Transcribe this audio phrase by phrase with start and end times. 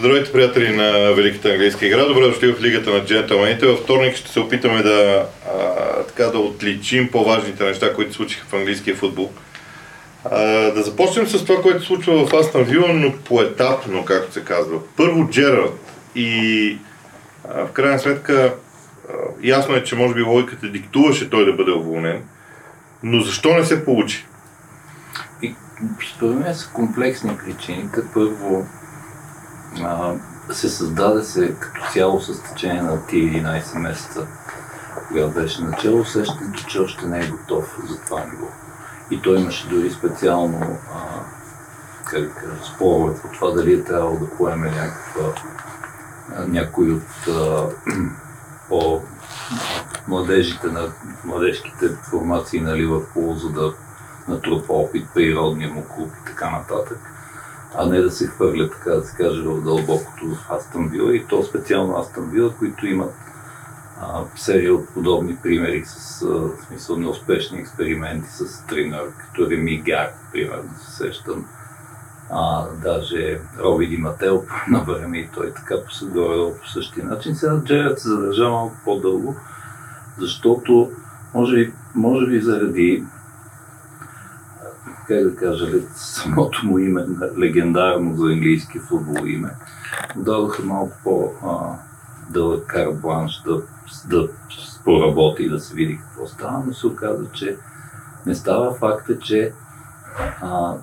[0.00, 2.04] Здравейте, приятели на Великата английска игра.
[2.04, 3.66] Добре дошли в Лигата на джентълмените.
[3.66, 8.54] Във вторник ще се опитаме да, а, така, да отличим по-важните неща, които случиха в
[8.54, 9.30] английския футбол.
[10.24, 10.40] А,
[10.70, 14.78] да започнем с това, което случва в Астан Вила, но поетапно, както се казва.
[14.96, 15.80] Първо Джерард
[16.14, 16.78] и
[17.48, 18.54] а, в крайна сметка
[19.08, 19.12] а,
[19.42, 22.22] ясно е, че може би логиката диктуваше той да бъде уволнен,
[23.02, 24.26] но защо не се получи?
[25.42, 25.54] И,
[26.16, 27.88] според мен са комплексни причини.
[27.92, 28.66] Като първо
[29.78, 30.14] а,
[30.52, 34.26] се създаде се като цяло с течение на тия 11 месеца,
[35.08, 38.46] когато беше начало, усещането, че още не е готов за това ниво.
[39.10, 41.00] И той имаше дори специално а,
[42.04, 45.32] как спорове по това дали е трябвало да поеме някаква,
[46.46, 47.68] някой от а,
[48.68, 49.02] по
[50.08, 50.92] младежите на
[51.24, 53.74] младежките формации на Ливърпул, за да
[54.28, 57.09] натрупа опит при родния му клуб и така нататък
[57.74, 61.98] а не да се хвърля, така да се каже, в дълбокото Астън и то специално
[61.98, 63.14] Астън които имат
[64.00, 70.08] а, серия от подобни примери с а, смисъл неуспешни експерименти с тренер, като Реми Гар,
[70.32, 71.46] примерно се сещам.
[72.30, 77.34] А, даже Роби Ди Мател на време и той така горе по същия начин.
[77.34, 79.36] Сега Джеред се задържа малко по-дълго,
[80.18, 80.90] защото
[81.34, 83.04] може би, може би заради
[85.10, 87.06] как да кажа, самото му име,
[87.38, 89.50] легендарно за английски футбол име,
[90.16, 93.62] дадоха малко по-дълъг кар бланш да,
[94.08, 94.28] да
[94.84, 97.56] поработи и да се види какво става, но се оказа, че
[98.26, 99.52] не става факта, че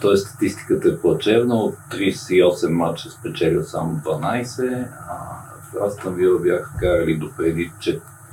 [0.02, 0.18] т.е.
[0.18, 5.18] статистиката е плачевна, от 38 матча спечелил само 12, а
[5.62, 7.72] в Астан Вила бяха карали допреди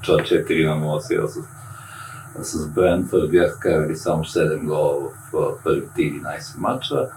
[0.01, 1.54] 4 на 0 сега с
[2.41, 7.09] с Брентфорд бяха карали само 7 гола в първите 11 матча.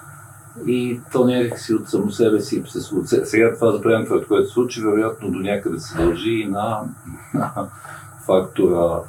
[0.65, 3.15] И то някакси от само себе си се случи.
[3.23, 6.81] Сега това за Брентфорд, което се случи, вероятно до някъде се дължи и на,
[7.33, 7.51] на
[8.25, 8.99] фактора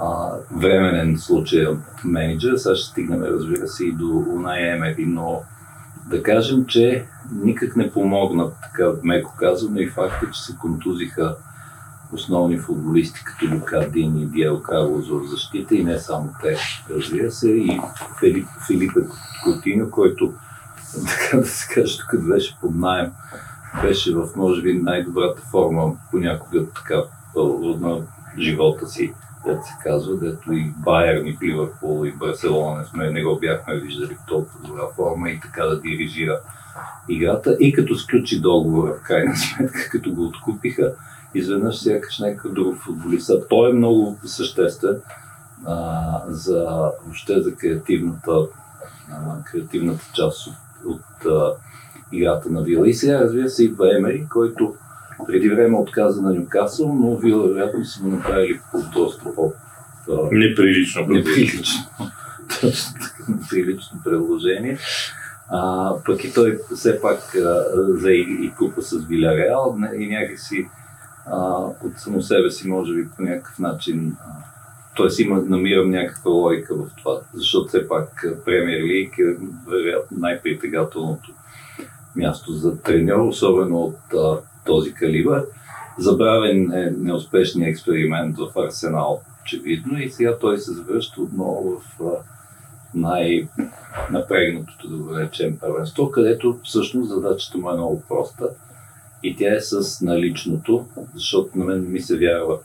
[0.00, 1.66] а, временен случай
[2.04, 2.56] менеджер.
[2.56, 5.42] Сега ще стигнем, разбира се, и до Унай Емери, но
[6.06, 11.36] да кажем, че никак не помогна, така меко казано, и факта, че се контузиха
[12.12, 16.56] основни футболисти, като Люка Дин и Диел Карлос в защита и не само те,
[16.90, 17.80] разбира се, и
[18.20, 19.00] Филип, Филипе
[19.44, 20.32] Котино, който,
[21.08, 23.12] така да се каже, тук беше под найем,
[23.82, 27.02] беше в, може би, най-добрата форма понякога така
[27.80, 28.02] на
[28.38, 29.14] живота си,
[29.46, 34.14] дето се казва, дето и Байерн, и Ливърпул, и Барселона сме, не го бяхме виждали
[34.14, 36.40] в толкова добра форма и така да дирижира
[37.08, 37.56] играта.
[37.60, 40.94] И като сключи договора, в крайна сметка, като го откупиха,
[41.34, 43.30] изведнъж сякаш някакъв друг футболист.
[43.48, 45.00] Той е много съществен
[45.66, 48.32] а, за въобще за креативната,
[49.10, 50.54] а, креативната част от,
[50.84, 51.52] от а,
[52.12, 52.88] играта на Вила.
[52.88, 54.74] И сега разбира се и Емери, който
[55.26, 59.52] преди време отказа на Нюкасъл, но Вила вероятно са му направили по доста по
[60.32, 61.06] неприлично.
[61.06, 61.80] Неприлично.
[63.28, 64.78] неприлично предложение.
[65.48, 67.36] А, пък и той все пак
[67.88, 70.68] взе и, и купа с Виляреал и някакси
[71.26, 74.16] а, от само себе си, може би по някакъв начин.
[74.96, 79.36] Тоест има, намирам някаква логика в това, защото все пак Премьер Лиг е
[79.70, 81.32] вероятно най-притегателното
[82.16, 85.46] място за треньор, особено от а, този калибър.
[85.98, 92.10] Забравен е неуспешният експеримент в Арсенал, очевидно, и сега той се завръща отново в а,
[92.94, 98.48] най-напрегнатото, да го речем, първенство, където всъщност задачата му е много проста–
[99.22, 102.58] и тя е с наличното, защото на мен ми се вярва.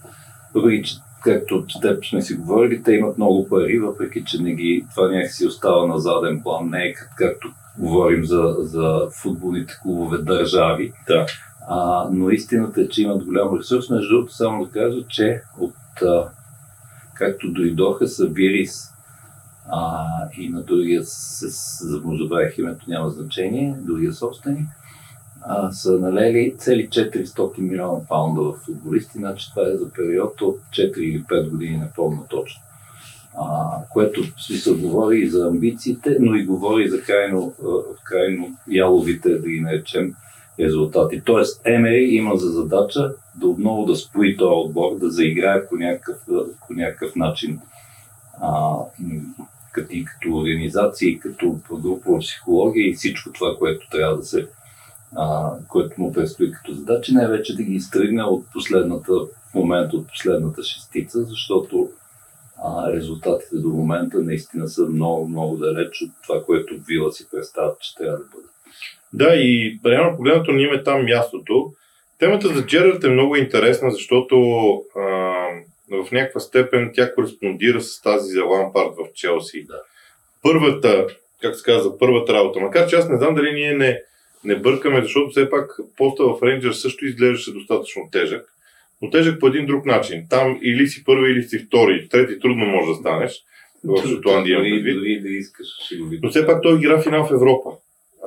[0.54, 4.54] Въпреки, че както с теб сме си говорили, те имат много пари, въпреки че не
[4.54, 6.70] ги, това някакси остава на заден план.
[6.70, 10.94] Не е както говорим за, за футболните клубове държави.
[11.08, 11.26] Да.
[11.68, 13.90] А, но истината е, че имат голям ресурс.
[13.90, 16.30] Между другото, само да кажа, че от а,
[17.14, 18.92] както дойдоха са Вирис
[19.70, 20.06] а,
[20.38, 21.48] и на другия, се,
[22.20, 24.68] забравих името, няма значение, другия собственик,
[25.48, 30.60] а, са налели цели 400 милиона паунда в футболисти, значи това е за период от
[30.70, 32.62] 4 или 5 години, не помня точно.
[33.38, 37.54] А, което смисъл говори и за амбициите, но и говори за крайно,
[38.04, 40.16] крайно яловите, да ги наречем,
[40.60, 41.22] резултати.
[41.26, 46.18] Тоест, Емери има за задача да отново да спои този отбор, да заиграе по някакъв,
[46.68, 47.60] по някакъв начин
[48.42, 48.76] а,
[49.72, 54.48] като, като организация, като групова психология и всичко това, което трябва да се
[55.16, 59.14] а, което му предстои като задача, най-вече да ги изтръгне от последната,
[59.52, 61.90] в момента от последната шестица, защото
[62.64, 67.80] а, резултатите до момента наистина са много, много далеч от това, което Вила си представят,
[67.80, 68.48] че трябва да бъде.
[69.14, 71.72] Да, и реално погледнато ние имаме там мястото.
[72.20, 74.36] Темата за Джерард е много интересна, защото
[74.96, 75.02] а,
[75.92, 79.66] в някаква степен тя кореспондира с тази за Лампард в Челси.
[79.66, 79.82] Да.
[80.42, 81.08] Първата,
[81.42, 82.60] как се казва, първата работа.
[82.60, 84.02] Макар че аз не знам дали ние не,
[84.46, 88.46] не бъркаме, защото все пак поста в Рейнджер също изглеждаше достатъчно тежък.
[89.02, 90.26] Но тежък по един друг начин.
[90.30, 92.08] Там или си първи, или си втори.
[92.10, 93.44] Трети трудно може да станеш.
[93.84, 94.58] В Шотландия.
[94.60, 95.68] Дори, дори да искаш.
[96.22, 97.70] Но все пак той игра финал в Европа.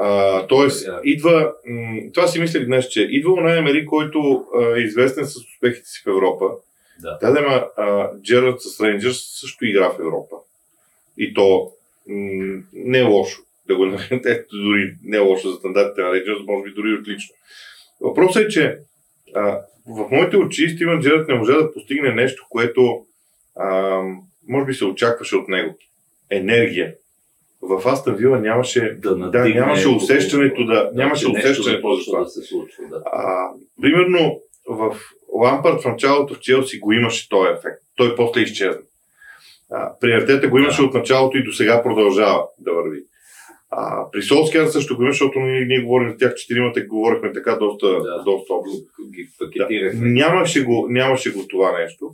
[0.01, 1.01] А, тоест, Да.
[1.05, 5.37] идва, м- това си мислех днес, че идва Унай Емери, който а, е известен с
[5.37, 6.51] успехите си в Европа.
[7.03, 7.19] Да.
[7.23, 7.67] Да, да, ма,
[8.23, 10.37] Джерард с Рейнджърс също игра в Европа.
[11.19, 11.71] И то
[12.09, 13.43] м- не е лошо.
[13.69, 16.95] Да го наречем, ето дори не е лошо за стандартите на Рейнджърс, може би дори
[16.95, 17.35] отлично.
[18.01, 18.79] Въпросът е, че
[19.35, 22.99] а, в моите очи Стивен Джерард не можа да постигне нещо, което
[23.57, 24.01] а,
[24.49, 25.75] може би се очакваше от него.
[26.31, 26.95] Енергия.
[27.63, 32.21] В Астън Вила нямаше Да, да, нямаше усещането да, нямаше усещането за това.
[32.21, 32.85] да се случва.
[32.91, 33.03] Да.
[33.13, 33.49] А,
[33.83, 34.97] примерно в
[35.35, 37.83] Лампард в началото в Челси го имаше този ефект.
[37.97, 38.83] Той после изчезна.
[39.71, 40.87] А, при Артета го имаше Да.
[40.89, 43.01] от началото и до сега продължава да върви.
[43.71, 47.87] А, при Солскияр също го защото ние, ние говорим за тях четиримата, говорихме така доста,
[47.87, 48.23] Да.
[48.25, 48.77] доста общо.
[49.15, 49.29] Ги
[49.59, 49.91] Да.
[49.95, 52.11] Нямаше, го, нямаше го това нещо.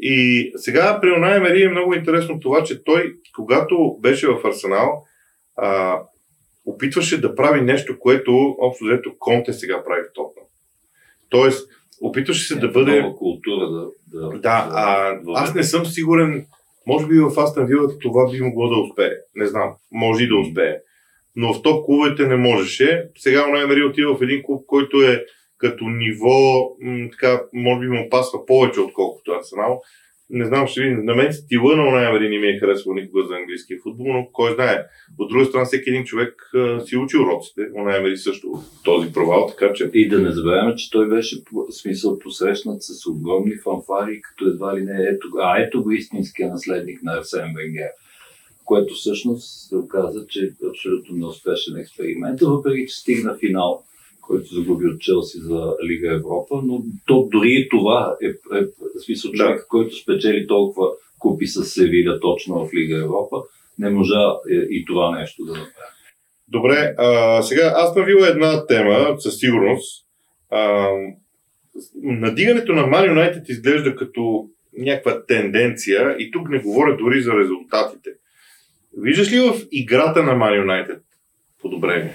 [0.00, 5.04] И сега при Онай Емери е много интересно това, че той, когато беше в Арсенал,
[5.56, 6.00] а,
[6.66, 10.44] опитваше да прави нещо, което общо взето Конте сега прави в Тотнам.
[11.28, 11.68] Тоест,
[12.02, 13.14] опитваше се да Някаква бъде...
[13.18, 16.46] култура да, да, Да, а, да аз не съм сигурен,
[16.86, 19.12] може би в Астан Вила това би могло да успее.
[19.34, 20.76] Не знам, може и да успее.
[21.40, 23.04] Но в топ клубовете не можеше.
[23.16, 25.24] Сега Емери отива в един клуб, който е
[25.58, 29.80] като ниво, м- така, може би му пасва повече, отколкото Арсенал.
[30.30, 31.04] Не знам, ще видим.
[31.04, 34.54] На мен стила на Емери не ми е харесвал никога за английския футбол, но кой
[34.54, 34.84] знае.
[35.18, 37.60] От друга страна, всеки един човек а, си учи уроците.
[37.76, 38.48] Емери също
[38.84, 43.06] този провал, така че И да не забравяме, че той беше в смисъл посрещнат с
[43.06, 47.90] огромни фанфари, като едва ли не ето, а ето го истинския наследник на Арсен Венгер.
[48.70, 53.82] Което всъщност се оказа, че е абсолютно неуспешен експеримент, въпреки че стигна финал,
[54.20, 59.04] който загуби от Челси за Лига Европа, но то дори и това е, е в
[59.04, 60.88] смисъл човек, който спечели толкова
[61.18, 63.36] купи с Севиля точно в Лига Европа,
[63.78, 64.20] не можа
[64.50, 65.96] е, и това нещо да направи.
[66.48, 70.06] Добре, а, сега аз навила една тема, със сигурност.
[70.50, 70.88] А,
[72.02, 78.10] надигането на Man United изглежда като някаква тенденция и тук не говоря дори за резултатите.
[78.96, 80.98] Виждаш ли в играта на Man United
[81.62, 82.14] подобрение?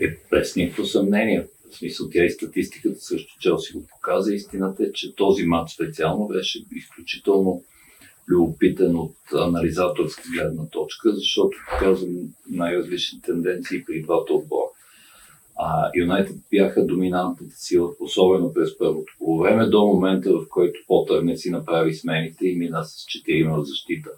[0.00, 1.46] Е, без никакво съмнение.
[1.70, 4.34] В смисъл, тя и статистиката също Челси го показа.
[4.34, 7.62] Истината е, че този матч специално беше изключително
[8.28, 12.08] любопитен от анализаторска гледна точка, защото показва
[12.50, 14.68] най-различни тенденции при двата отбора.
[15.58, 21.36] А Юнайтед бяха доминантната сила, особено през първото полувреме, до момента, в който Потър не
[21.36, 24.10] си направи смените и мина с 4 в защита.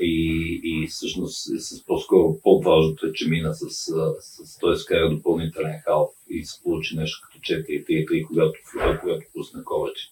[0.00, 4.76] И, и всъщност е с по-скоро по-важното е, че мина с, с, с т.е.
[4.76, 8.52] скара допълнителен халф и се получи нещо като 4-3-3, когато,
[9.00, 10.10] когато пусна Ковачич.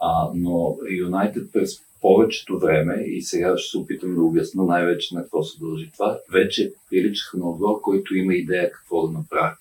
[0.00, 5.22] А, но Юнайтед през повечето време, и сега ще се опитам да обясна най-вече на
[5.22, 9.54] какво се дължи това, вече приличаха на отбор, който има идея какво да направи.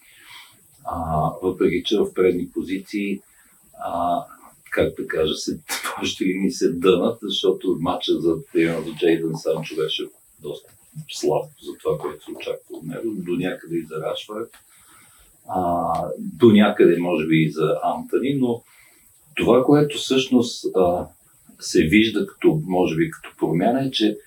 [0.86, 3.22] А, въпреки, че в предни позиции
[3.86, 4.26] а,
[4.72, 5.60] как да кажа, се,
[6.22, 10.04] ли ни се дънат, защото матча за, примерно, за Джейдън Санчо беше
[10.42, 10.74] доста
[11.10, 13.16] слаб за това, което се очаква от него.
[13.16, 14.50] До някъде и за Рашфорд,
[16.18, 18.64] до някъде може би и за Антони, но
[19.36, 21.08] това, което всъщност а,
[21.60, 24.18] се вижда като, може би, като промяна е, че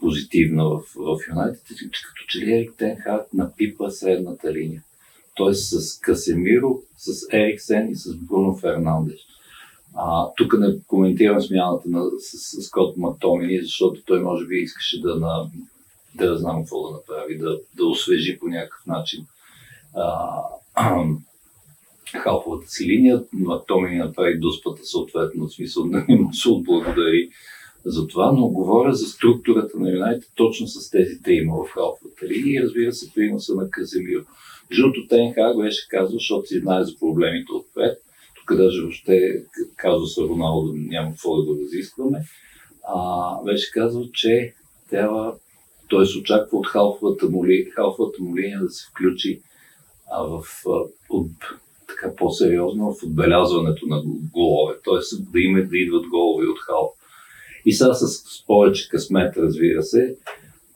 [0.00, 4.82] позитивно в, в Юнайтед, че като че ли Ерик Тенхак напипа средната линия.
[5.34, 9.27] Тоест с Касемиро, с Ериксен и с Бруно Фернандеш.
[10.00, 15.00] А, тук не коментирам смяната на, с, с Скот Мактомини, защото той може би искаше
[15.00, 15.50] да, на,
[16.14, 19.26] да знам какво да направи, да, да освежи по някакъв начин
[19.94, 20.42] а,
[22.22, 23.24] халфовата си линия.
[23.32, 27.30] Мактомини направи дуспата съответно, в смисъл да не му се отблагодари
[27.84, 32.60] за това, но говоря за структурата на Юнайтед точно с тези трима в халфовата линия
[32.60, 34.24] и разбира се приноса на Каземиро.
[34.72, 37.98] Жълто Тенхаг беше казал, защото си знае за проблемите отпред.
[38.56, 39.42] Даже въобще
[39.76, 42.24] казва се Роналдо, няма какво да го разискваме.
[42.94, 44.54] А, беше казал, че
[44.90, 45.34] трябва,
[46.04, 49.42] се очаква от халфовата му, ли, халфовата му линия да се включи
[50.10, 50.42] а, в,
[51.10, 51.30] от,
[51.88, 54.02] така по-сериозно в отбелязването на
[54.32, 55.22] голове, т.е.
[55.32, 56.90] да има да идват голове от халф.
[57.64, 60.16] И сега с повече късмет, разбира се,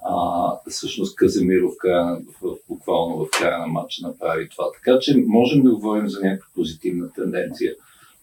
[0.04, 4.64] А, всъщност Каземиро в края, в, буквално в края на матча направи това.
[4.72, 7.74] Така че можем да говорим за някаква позитивна тенденция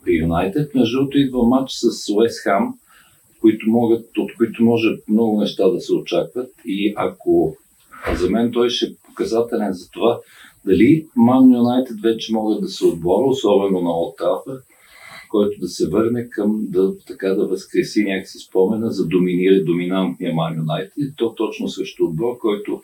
[0.03, 0.75] при Юнайтед.
[0.75, 2.73] Между другото идва матч с Уест Хам,
[3.41, 7.55] които могат, от които може много неща да се очакват и ако
[8.19, 10.19] за мен той ще е показателен за това
[10.65, 14.15] дали Ман Юнайтед вече могат да се отбора, особено на Олд
[15.29, 20.57] който да се върне към да, така да възкреси някакси спомена за доминира доминантния Ман
[20.57, 22.81] Юнайтед то точно също отбор, който,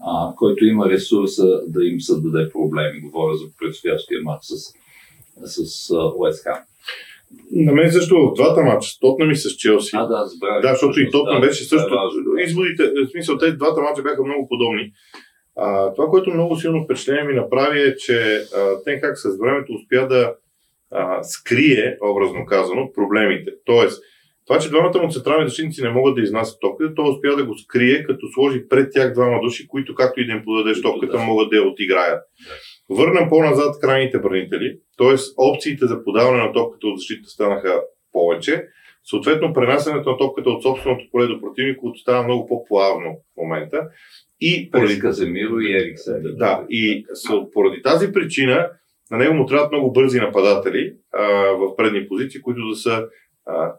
[0.00, 3.00] а, който има ресурса да им създаде проблеми.
[3.00, 4.74] Говоря за предстоящия матч с,
[5.44, 6.58] с Уест Хам.
[7.52, 9.90] На мен също в двата матча, Тотнам и с Челси.
[9.94, 10.60] А, да, забравя.
[10.60, 11.90] Да, защото и Тотнам да, беше също.
[11.90, 14.92] Да, Изводите, в смисъл, тези двата матча бяха много подобни.
[15.56, 18.44] А, това, което много силно впечатление ми направи е, че
[18.84, 20.34] Тенхак с времето успя да
[20.90, 23.50] а, скрие, образно казано, проблемите.
[23.64, 24.02] Тоест,
[24.46, 27.58] това, че двамата му централни защитници не могат да изнасят топката, той успя да го
[27.58, 31.24] скрие, като сложи пред тях двама души, които както и да им подадеш топката, да.
[31.24, 32.22] могат да я отиграят.
[32.88, 35.14] Върна по-назад крайните бранители, т.е.
[35.36, 37.82] опциите за подаване на топката от защита станаха
[38.12, 38.64] повече.
[39.04, 43.88] Съответно, пренасенето на топката от собственото поле до противника става много по-плавно в момента.
[44.40, 44.98] И поради...
[44.98, 46.22] Каземиро и Ериксен.
[46.24, 47.04] Да, и
[47.52, 48.70] поради тази причина
[49.10, 53.04] на него му трябват много бързи нападатели а, в предни позиции, които да са
[53.46, 53.72] а,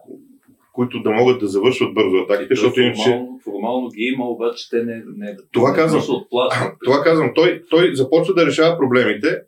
[0.72, 3.20] които да могат да завършват бързо атаките, защото формално, иначе...
[3.44, 6.02] Формално ги има, обаче те не, не, това казвам,
[6.84, 7.32] Това казвам.
[7.34, 9.40] Той, той започва да решава проблемите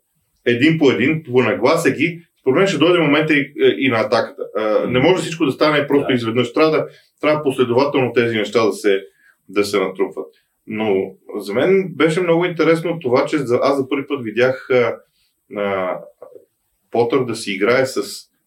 [0.45, 2.21] един по един, по нагласа ги.
[2.43, 4.43] Проблем ще дойде момента и, и на атаката.
[4.57, 6.13] А, не може всичко да стане просто да.
[6.13, 6.53] изведнъж.
[6.53, 6.87] Трябва, да,
[7.21, 9.01] трябва последователно тези неща да се,
[9.49, 10.27] да се натрупват.
[10.67, 10.95] Но
[11.37, 14.69] за мен беше много интересно това, че аз за първи път видях
[15.57, 15.99] а,
[16.91, 18.01] Потър да си играе с,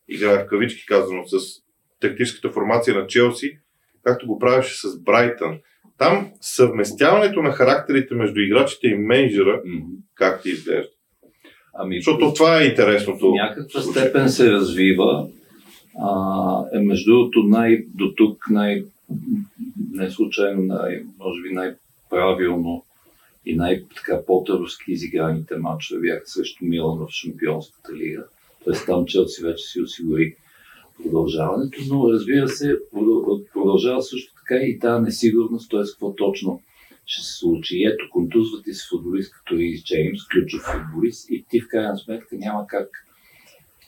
[0.09, 1.37] играе в кавички казано, с
[2.01, 3.59] тактическата формация на Челси,
[4.05, 5.59] както го правеше с Брайтън.
[5.99, 9.85] Там съвместяването на характерите между играчите и менеджера, mm-hmm.
[10.15, 10.91] как ти изглежда?
[11.75, 13.31] Ами, Защото това е интересното.
[13.31, 15.29] В някаква степен се развива.
[16.03, 18.85] А, е между другото най, до тук най,
[19.93, 22.85] не случайно, най, може би най-правилно
[23.49, 28.25] и най-така по-търски изиграните матчове бяха срещу Милан в Шампионската лига.
[28.65, 30.37] Тоест там Челси вече си осигури
[31.03, 32.79] продължаването, но разбира се,
[33.53, 35.81] продължава също така и тази несигурност, т.е.
[35.81, 36.63] какво точно
[37.07, 37.77] ще се случи.
[37.79, 41.99] И ето, контузват и с футболист като Рис Джеймс, ключов футболист, и ти в крайна
[41.99, 42.89] сметка няма как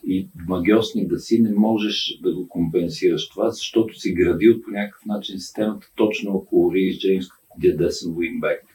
[0.06, 5.06] и магиосник да си, не можеш да го компенсираш това, защото си градил по някакъв
[5.06, 7.26] начин системата точно около Рис Джеймс,
[7.58, 8.69] где десен уинбек.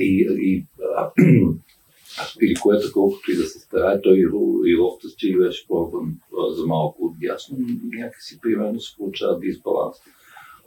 [0.00, 0.64] И, и
[2.42, 4.18] или което колкото и да се старае, той
[4.66, 6.14] и лофта че беше пробван
[6.56, 9.96] за малко от дясно, някакси примерно се получава дисбаланс.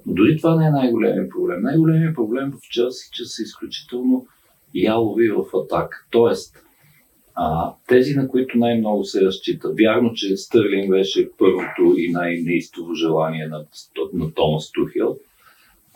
[0.05, 1.61] Но дори това не е най-големият проблем.
[1.61, 4.27] Най-големият проблем в Челси, че са изключително
[4.75, 6.05] ялови в атака.
[6.11, 6.65] Тоест,
[7.35, 9.73] а, тези, на които най-много се разчита.
[9.79, 13.65] Вярно, че Стърлинг беше първото и най-неистово желание на,
[14.13, 15.17] на Томас Тухел,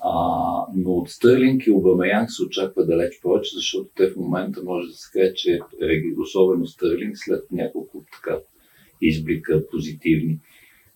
[0.04, 4.88] а, но от Стърлинг и Обамеянг се очаква далеч повече, защото те в момента може
[4.88, 5.60] да се каже, че
[6.18, 8.38] особено Стърлинг след няколко така
[9.02, 10.40] изблика позитивни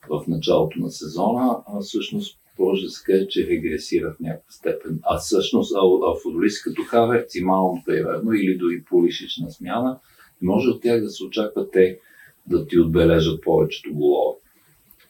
[0.10, 5.00] в началото на сезона, а всъщност може да се каже, че регресира в някаква степен.
[5.04, 10.00] А всъщност, а, футболисти като Хаверц и Маун, примерно, или дори полишична смяна,
[10.42, 12.00] може от тях да се очаква те
[12.48, 14.43] да ти отбележат повечето голове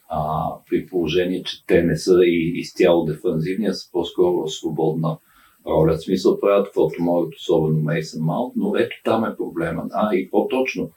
[0.08, 5.18] а, при положение, че те не са и изцяло дефанзивни, а са по-скоро свободна
[5.66, 5.92] роля.
[5.96, 9.84] В смисъл правят каквото могат, особено Мейсън Маунт, но ето там е проблема.
[9.92, 10.90] А, и по-точно.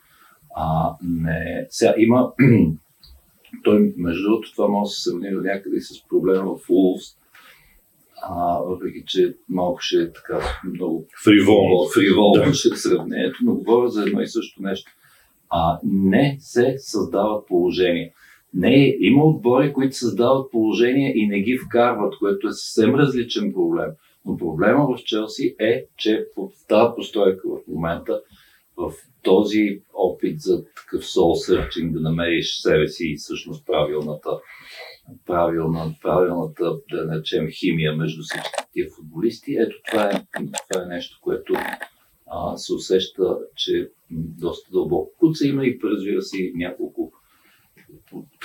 [0.56, 2.32] А, не, сега има
[3.64, 7.18] той, между другото, това може да се сравни до някъде и с проблема в Улвс,
[8.22, 10.40] а, въпреки че малко ще е така
[10.74, 12.54] много фриволно, фриволно да.
[12.54, 14.92] ще е сравнението, но говоря за едно и също нещо.
[15.50, 18.14] А, не се създава положение.
[18.54, 23.90] Не, има отбори, които създават положение и не ги вкарват, което е съвсем различен проблем.
[24.26, 26.26] Но проблема в Челси е, че
[26.68, 28.22] тази постройка в момента,
[28.78, 34.30] в този опит за такъв soul searching, да намериш себе си и всъщност правилната,
[35.26, 40.26] правилна, правилната, да наречем, химия между всички тия футболисти, ето това е,
[40.72, 41.54] това е нещо, което
[42.28, 47.12] а, се усеща, че доста дълбоко куца има и разбира се няколко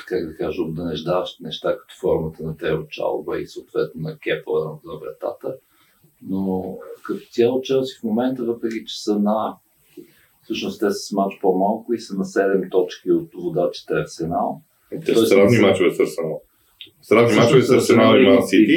[0.06, 4.96] как да кажа, обнадеждаващи неща, като формата на Тео Чалба и съответно на Кепа на
[4.98, 5.56] вратата.
[6.28, 9.56] Но като цяло Челси в момента, въпреки че са на
[10.42, 14.60] всъщност те са с матч по-малко и са на 7 точки от водачите Арсенал.
[15.06, 16.42] Те са равни мачове с Арсенал.
[17.02, 18.72] Здравни мачове с Арсенал и Ман Сити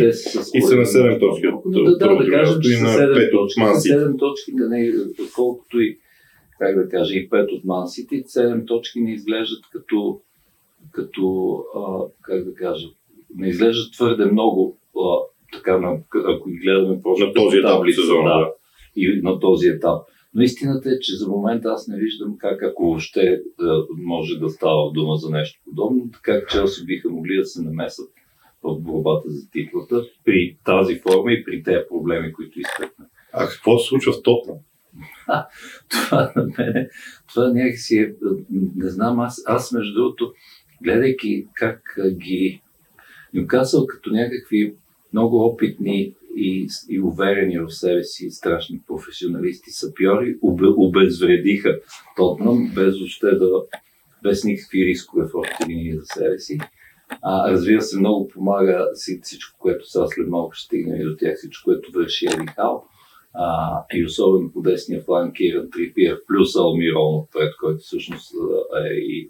[0.54, 3.82] и са на 7 точки от да, да, да кажем, че на 5 от Ман
[3.82, 3.96] Сити.
[3.96, 4.94] 7 точки, да не,
[5.36, 6.00] колкото и
[6.60, 10.22] как да кажа, и 5 от Ман Сити, 7 точки не изглеждат като,
[10.96, 11.82] като а,
[12.22, 12.88] как да кажа,
[13.36, 15.18] не изглеждат твърде много, а,
[15.54, 15.98] така, на,
[16.28, 18.52] ако ги гледаме просто на този етап таблица, сезона, да,
[18.96, 20.02] и на този етап.
[20.34, 23.42] Но истината е, че за момента аз не виждам как, ако въобще
[23.98, 28.10] може да става дума за нещо подобно, така Челси биха могли да се намесат
[28.64, 33.10] в борбата за титлата при тази форма и при тези проблеми, които изтъкнат.
[33.34, 34.58] А какво се случва в Тотнам?
[35.90, 36.90] това на мене,
[37.28, 38.14] това някакси е,
[38.76, 40.34] не знам, аз, аз между другото,
[40.84, 42.62] гледайки как ги
[43.34, 44.76] Нюкасъл като някакви
[45.14, 51.80] много опитни и, и уверени в себе си страшни професионалисти, сапьори, обе, обезвредиха
[52.16, 53.50] Тотнам, без въобще да,
[54.24, 56.58] без никакви рискове в общи линии за себе си.
[57.22, 61.66] А, разбира се, много помага всичко, което сега след малко ще стигне до тях, всичко,
[61.66, 62.86] което върши Еди Хал.
[63.34, 68.32] А, и особено по десния фланг Киран Трипиер, плюс Алмирон пред който всъщност
[68.90, 69.30] е и,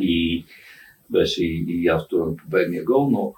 [0.00, 0.44] и
[1.10, 3.34] беше и, и автора на победния гол, но,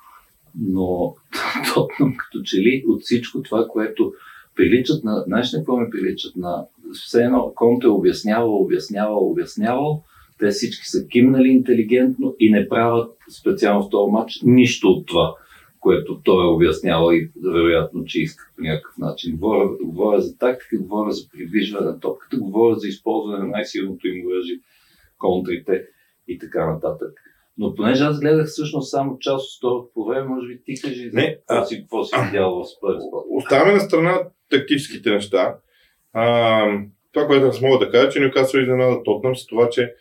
[0.60, 1.14] но
[1.74, 4.12] Тотнам като че ли от всичко това, което
[4.56, 6.36] приличат на, знаеш на какво ми приличат?
[6.36, 10.02] На все едно Конте обяснявал, обяснявал, обяснявал,
[10.38, 15.34] те всички са кимнали интелигентно и не правят специално в този матч нищо от това,
[15.80, 19.36] което той е обяснявал и вероятно, че иска по някакъв начин.
[19.36, 24.26] Говоря, говоря за тактика, говоря за придвижване на топката, говоря за използване на най-силното им
[24.26, 24.60] оръжие,
[25.18, 25.84] контрите
[26.32, 27.12] и така нататък.
[27.58, 31.10] Но понеже аз гледах всъщност само част от второто по време, може би ти кажи
[31.12, 33.02] не, какво, си, какво си видял в Спърс.
[33.30, 34.20] Оставяме на страна
[34.50, 35.56] тактическите неща.
[36.12, 36.66] А,
[37.12, 39.94] това, което аз мога да кажа, че Нюкасъл изненада Тотнам с това, че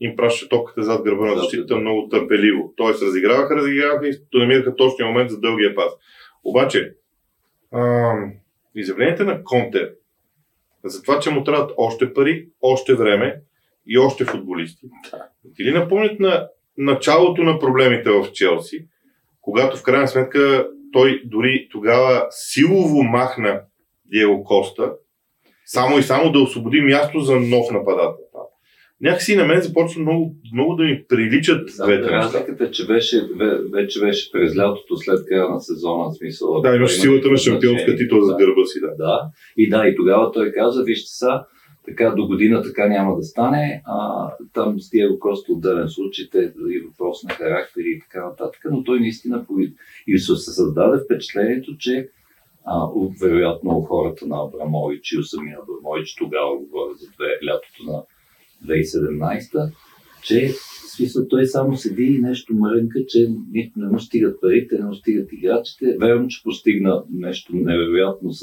[0.00, 1.80] им праща топката зад гърба на защитата да.
[1.80, 2.72] много търпеливо.
[2.76, 5.92] Тоест разиграваха, разиграваха и намираха точния момент за дългия пас.
[6.44, 6.94] Обаче,
[7.72, 8.12] а,
[8.74, 9.90] изявленията на Конте
[10.84, 13.40] за това, че му трябват още пари, още време
[13.86, 14.86] и още футболисти.
[15.56, 18.86] Ти ли напомнят на началото на проблемите в Челси,
[19.40, 23.60] когато в крайна сметка той дори тогава силово махна
[24.04, 24.92] Диего Коста,
[25.66, 28.26] само и само да освободи място за нов нападател.
[29.00, 33.28] Някакси на мен започва много, много да ми приличат да, двете Разликата е, че беше,
[33.72, 36.60] вече беше през лятото след края на сезона, смисъл.
[36.60, 38.94] Да, имаш силата на шампионска титла да, за гърба си, да.
[38.96, 39.20] Да,
[39.56, 41.40] и да, и тогава той каза, вижте са,
[41.86, 43.82] така до година така няма да стане.
[43.84, 48.60] А, там с Диего Коста отделен случай, те и въпрос на характери и така нататък,
[48.70, 49.46] но той наистина
[50.06, 52.08] и се създаде впечатлението, че
[52.64, 52.86] а,
[53.20, 58.02] вероятно хората на Абрамович и самия Абрамович, тогава говоря за две, лятото на
[58.66, 59.72] 2017,
[60.22, 60.52] че
[60.96, 63.28] смисъл, той само седи и нещо мрънка, че
[63.76, 65.96] не му стигат парите, не му стигат играчите.
[66.00, 68.42] Верно, че постигна нещо невероятно с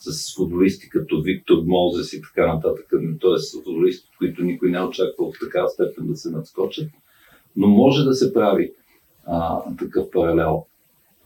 [0.00, 3.58] с футболисти като Виктор Мозес и така нататък, т.е.
[3.64, 6.90] футболисти, които никой не е очаквал в такава степен да се надскочат.
[7.56, 8.72] Но може да се прави
[9.26, 10.66] а, такъв паралел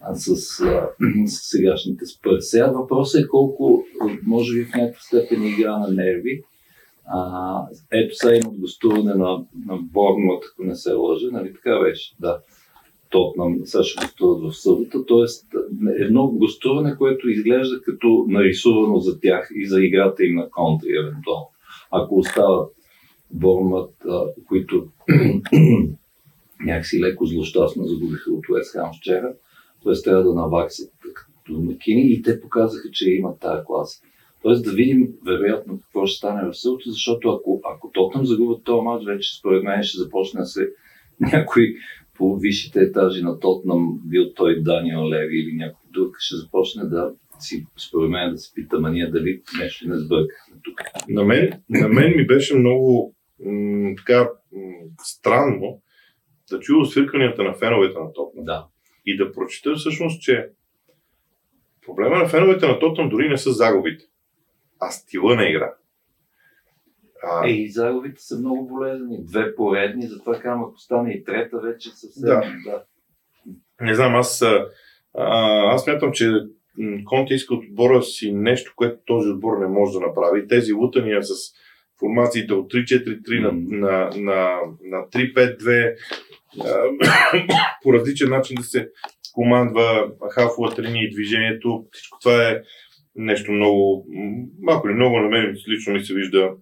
[0.01, 0.89] а, с, а,
[1.27, 2.41] с сегашните спър.
[2.41, 3.85] Сега въпросът е колко,
[4.27, 6.43] може би в някаква степен игра на нерви.
[7.07, 7.61] А,
[7.93, 12.15] ето сега имат гостуване на, на Борнмут, ако не се лъжа, нали така беше?
[12.21, 12.41] Да.
[13.15, 15.07] Тотнам сега ще гостуват в събота.
[15.07, 15.47] Тоест
[15.99, 21.51] едно гостуване, което изглежда като нарисувано за тях и за играта им на контри, евентуално.
[21.91, 22.71] Ако остават
[23.31, 23.95] Бормът,
[24.49, 24.87] които
[26.61, 29.35] някакси леко злощастно загубиха от Уест Хам вчера,
[29.85, 30.03] т.е.
[30.05, 34.03] трябва да наваксат като макини и те показаха, че имат тази класа.
[34.43, 38.85] Тоест да видим вероятно какво ще стане в събота, защото ако, ако Тотнам загубят този
[38.85, 40.69] матч, вече според мен ще започне да се
[41.21, 41.75] някой
[42.15, 47.13] по висшите етажи на Тотнам, бил той Даниел Леви или някой друг, ще започне да
[47.39, 50.81] си, според мен, да се пита, а ние дали нещо не сбъркахме тук.
[51.09, 54.61] На мен, на мен ми беше много м- така м-
[55.03, 55.81] странно
[56.51, 58.45] да чуя свирканията на феновете на Тотнам.
[58.45, 58.67] Да.
[59.07, 60.49] И да прочета всъщност, че
[61.87, 64.05] проблема на феновете на Тотнам дори не са загубите,
[64.81, 65.75] а стила на игра.
[67.27, 67.47] А...
[67.47, 69.25] Е, и загубите са много болезнени.
[69.25, 72.23] Две поредни, затова казвам, ако стане и трета, вече съвсем.
[72.25, 72.43] Да.
[72.65, 72.85] да.
[73.81, 74.69] Не знам, аз, а,
[75.75, 76.31] аз мятам, че
[77.05, 80.49] Конте иска от отбора си нещо, което този отбор не може да направи.
[80.49, 81.35] Тези лутания с
[82.01, 83.41] формациите от 3-4-3 mm.
[83.41, 85.95] на, на, на, на 3-5-2
[87.83, 88.89] по различен начин да се
[89.35, 91.85] командва хафовата линия и движението.
[91.93, 92.61] Всичко това е
[93.17, 94.07] нещо много,
[94.63, 96.53] малко или много на мен лично ми се вижда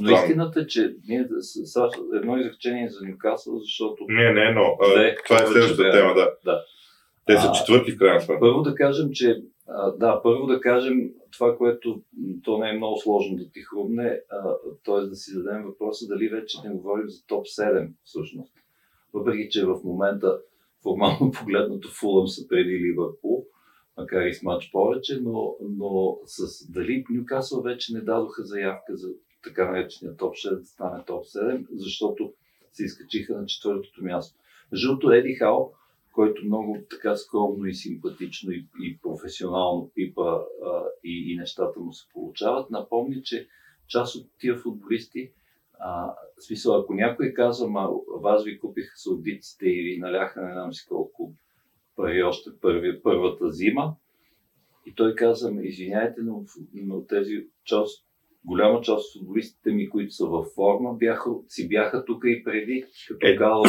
[0.00, 4.04] Но истината е, че ние, са, едно изречение за Нюкасъл, защото...
[4.08, 6.30] Не, не, но две, това е следващата тема, да.
[6.44, 6.64] да.
[7.26, 8.40] Те са четвърти в крайна сметка.
[8.40, 9.42] Първо да кажем, че
[9.98, 12.02] да, първо да кажем това, което
[12.44, 14.20] то не е много сложно да ти хрумне,
[14.84, 15.00] т.е.
[15.00, 18.52] да си зададем въпроса дали вече не говорим за топ 7 всъщност.
[19.12, 20.38] Въпреки, че в момента
[20.82, 23.44] формално погледнато Фулъм са преди Ливърпул,
[23.96, 29.08] макар и с матч повече, но, но с дали Нюкасъл вече не дадоха заявка за
[29.44, 32.32] така наречения топ 6 да стане топ 7, защото
[32.72, 34.38] се изкачиха на четвъртото място.
[34.74, 35.70] Жълто Еди Хао,
[36.12, 41.92] който много така скромно и симпатично и, и професионално пипа а, и, и нещата му
[41.92, 43.48] се получават, напомни, че
[43.88, 45.32] част от тия футболисти
[45.78, 50.72] а, смисъл, ако някой казва, ма вас ви купиха саудитите и ви наляха не знам
[50.72, 51.32] си колко
[51.96, 53.96] пари още първи, първата зима,
[54.86, 58.06] и той каза, извиняйте, но, но тези част,
[58.44, 62.84] голяма част от футболистите ми, които са във форма, бяха, си бяха тук и преди,
[63.08, 63.36] като е.
[63.36, 63.62] Гал,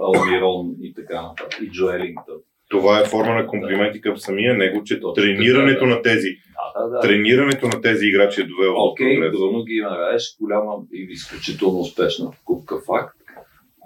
[0.00, 2.36] Алмирон и така нататък, и Джоелингтън.
[2.68, 5.96] Това е форма на комплименти към самия него, че Точно тренирането така, да.
[5.96, 6.28] на тези
[6.76, 7.00] да, да, да.
[7.00, 12.30] тренирането на тези играчи е довело Окей, okay, трудно ги нараеш, голяма и изключително успешна
[12.44, 13.16] купка факт.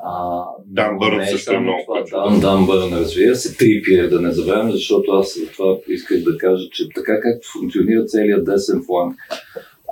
[0.04, 4.20] А, Дан Бърн е също е много това, Дан, Дан Бърн, разбира се, Трипиер да
[4.20, 9.14] не забравяме, защото аз това исках да кажа, че така както функционира целият десен фланг,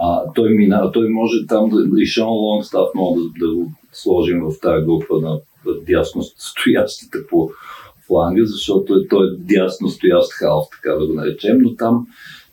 [0.01, 4.41] а, той, мина, той може там да, и Шон Лонгстаф мога да, да го сложим
[4.41, 5.41] в тази група на
[5.87, 7.51] дясно стоящите по
[8.07, 12.07] фланга, защото е, той е дясно стоящ халф, така да го наречем, но там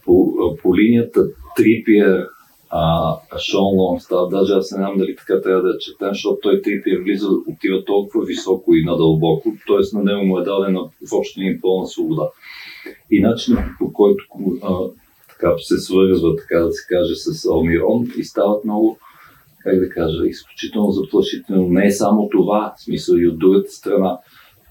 [0.06, 1.26] по, по линията
[1.56, 2.28] Трипиер,
[2.70, 7.00] а, Шон Лонгстаф, даже аз не знам дали така трябва да четем, защото той Трипиер
[7.00, 9.98] влиза, отива толкова високо и надълбоко, т.е.
[9.98, 12.28] на него му е дадена в общи пълна свобода.
[13.12, 14.26] И начинът по който
[15.42, 18.98] така се свързва, така да се каже, с Алмирон и стават много,
[19.64, 21.68] как да кажа, изключително заплашително.
[21.70, 24.18] Не е само това, в смисъл и от другата страна.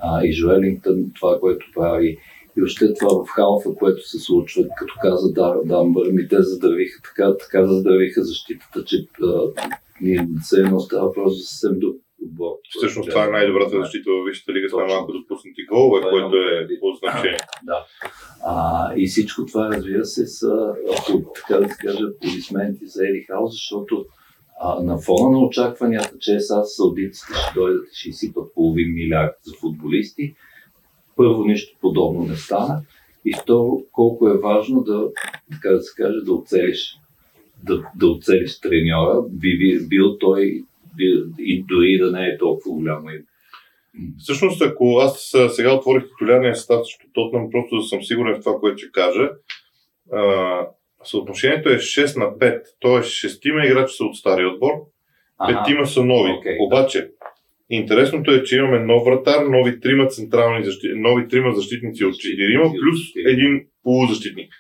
[0.03, 2.19] А, и Жуелингтън, това, което прави,
[2.57, 7.01] и още това в халфа, което се случва, като каза да, Дамбър, ми те задравиха
[7.03, 9.63] така, така задравиха защитата, че а,
[10.01, 12.53] ние се едно става въпрос за съвсем друг отбор.
[12.69, 16.81] Всъщност това е най-добрата защита във Висшата лига с най-малко допуснати голове, е което е
[16.81, 17.39] по значение.
[17.63, 17.87] Да.
[18.45, 20.75] А, и всичко това, разбира се, са,
[21.35, 24.07] така да се каже, аплодисменти за Еди Хаус, защото
[24.61, 29.35] а, на фона на очакванията, че сега саудитците ще дойдат и ще изсипат половин милиард
[29.43, 30.35] за футболисти,
[31.17, 32.83] първо нищо подобно не стана.
[33.25, 35.09] И второ, колко е важно да,
[35.53, 36.99] така да се каже, да оцелиш,
[37.65, 40.65] да, да оцелиш треньора, би бил той
[41.39, 43.25] и дори да не е толкова голямо име.
[44.19, 48.61] Всъщност, ако аз сега отворих титулярния състав защото Тотнам, просто да съм сигурен в това,
[48.61, 49.31] което ще кажа,
[50.13, 50.67] а,
[51.05, 52.91] съотношението е 6 на 5, т.е.
[52.91, 54.73] 6 играчи са от стария отбор,
[55.41, 56.31] 5 са нови.
[56.31, 57.09] Okay, Обаче, да.
[57.71, 60.91] интересното е, че имаме нов вратар, нови трима централни защит...
[60.97, 64.53] нови трима защитници от 4, плюс един полузащитник.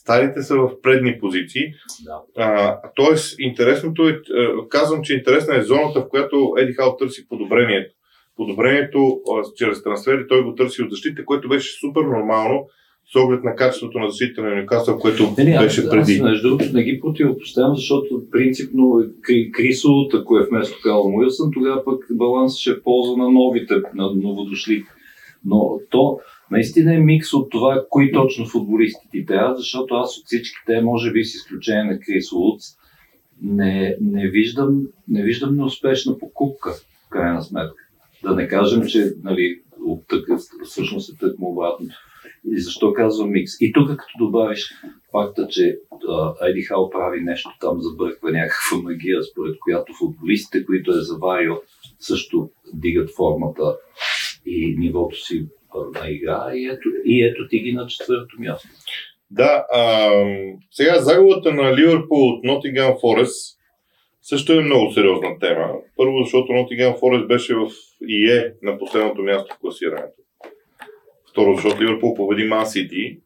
[0.00, 1.62] Старите са в предни позиции.
[2.04, 2.20] Да.
[2.36, 4.20] А, тоест, интересното е,
[4.68, 7.96] казвам, че интересна е зоната, в която Еди Хал търси подобрението
[8.36, 9.20] подобрението
[9.56, 12.66] чрез трансфери той го търси от защита, което беше супер нормално
[13.12, 16.12] с оглед на качеството на защита на Нюкасъл, което не, не, беше аз, преди.
[16.12, 19.04] Аз, между другото, не ги противопоставям, защото принципно
[19.52, 24.10] Крисо, ако е вместо Кал Уилсън, тогава пък баланс ще е полза на новите, на
[24.14, 24.84] новодошли.
[25.44, 26.18] Но то
[26.50, 31.12] наистина е микс от това, кои точно футболисти ти трябва, защото аз от всичките, може
[31.12, 32.62] би с изключение на Крис Луц,
[33.42, 36.72] не, не, виждам, не виждам неуспешна покупка,
[37.06, 37.82] в крайна сметка.
[38.22, 41.88] Да не кажем, че нали, от такъв, всъщност е тъкмо обратно.
[42.52, 43.52] И защо казвам микс?
[43.60, 44.74] И тук като добавиш
[45.12, 45.78] факта, че
[46.48, 51.60] Еди Хал прави нещо там, забърква някаква магия, според която футболистите, които е заварил,
[52.00, 53.76] също дигат формата
[54.46, 55.46] и нивото си
[55.94, 58.68] на игра и ето, и ето ти ги на четвърто място.
[59.30, 60.10] Да, а,
[60.70, 63.56] сега загубата на Ливърпул от Нотингам Форест
[64.28, 65.68] също е много сериозна тема.
[65.96, 67.68] Първо, защото Nottingham Форест беше в
[68.08, 70.22] ИЕ на последното място в класирането.
[71.30, 73.18] Второ, защото Ливърпул победи Ман Сити,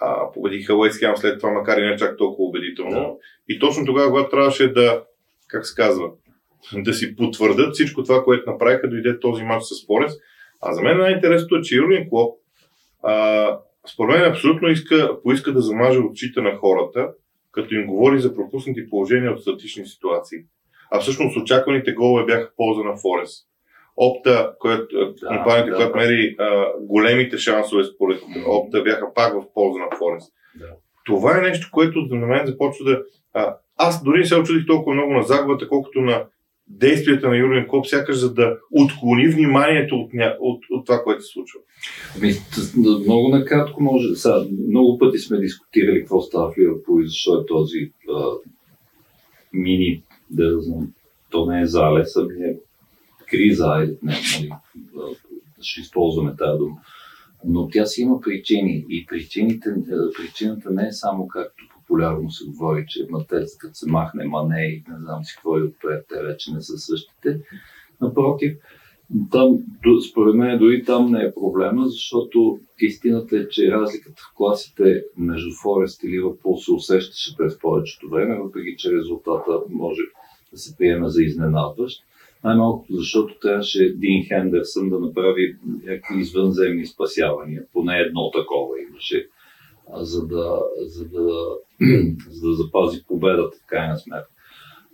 [0.00, 2.90] а победиха Хем след това, макар и не чак толкова убедително.
[2.90, 3.10] Да.
[3.48, 5.04] И точно тогава, когато трябваше да,
[5.48, 6.10] как се казва,
[6.76, 10.20] да си потвърдят всичко това, което направиха, дойде този матч с Форест.
[10.62, 12.38] А за мен най-интересното е, че Юрген Клоп,
[13.02, 13.58] а,
[13.92, 17.08] според мен абсолютно иска, поиска да замаже очите на хората
[17.52, 20.38] като им говори за пропуснати положения от статични ситуации.
[20.90, 23.46] А всъщност очакваните голове бяха в полза на Форест.
[23.96, 25.98] Опта, която, да, компанията, да, която да.
[25.98, 30.32] мери а, големите шансове според Опта, бяха пак в полза на Форест.
[30.58, 30.66] Да.
[31.04, 33.02] Това е нещо, което за мен започва да...
[33.32, 36.26] А, аз дори не се очудих толкова много на загубата, колкото на
[36.72, 40.36] действията на Юрген Клоп, сякаш за да отклони вниманието от, ня...
[40.40, 41.60] от, от това, което се случва.
[42.16, 42.32] Ами,
[43.04, 44.14] много накратко може.
[44.14, 48.24] Сега, много пъти сме дискутирали какво става в Ливърпул и защо е този а,
[49.52, 50.92] мини, да знам,
[51.30, 52.56] то не е залез, ами е
[53.30, 54.50] криза, е, не, нали,
[55.60, 56.76] ще използваме тази дума.
[57.44, 59.70] Но тя си има причини и причините,
[60.16, 64.90] причината не е само както популярно се говори, че матец, като се махне мане и
[64.90, 67.40] не знам си какво и отпред, те вече не са същите.
[68.00, 68.56] Напротив,
[69.30, 69.58] там,
[70.10, 75.50] според мен дори там не е проблема, защото истината е, че разликата в класите между
[75.62, 80.02] Форест и Ливърпул се усещаше през повечето време, въпреки че резултата може
[80.52, 82.04] да се приеме за изненадващ.
[82.44, 87.62] Най-малкото, защото трябваше Дин Хендерсън да направи някакви извънземни спасявания.
[87.72, 89.28] Поне едно такова имаше,
[89.94, 91.28] за да, за да,
[92.30, 94.30] за да запази победата в крайна сметка.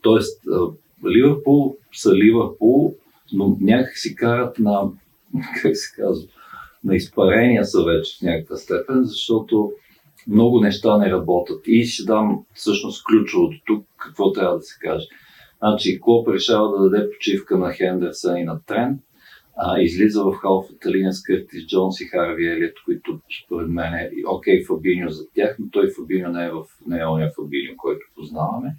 [0.02, 0.42] Тоест,
[1.06, 2.94] Ливърпул са Ливърпул,
[3.32, 4.90] но някак си карат на,
[5.62, 6.28] как се казва,
[6.84, 9.72] на изпарения са вече в някаква степен, защото
[10.28, 11.60] много неща не работят.
[11.66, 15.06] И ще дам всъщност ключовото тук, какво трябва да се каже.
[15.58, 19.00] Значи, Клоп решава да даде почивка на Хендерсън и на Трент,
[19.60, 24.10] а, излиза в халфата линия с Къртис Джонс и Харви Елиот, които според мен е
[24.26, 28.00] окей Фабиньо за тях, но той Фабиньо не е в не е ония Фабиньо, който
[28.14, 28.76] познаваме.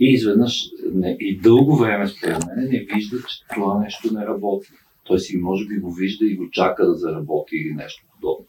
[0.00, 4.68] И изведнъж не, и дълго време според мен не вижда, че това нещо не работи.
[5.04, 8.46] Той си може би го вижда и го чака да заработи или нещо подобно.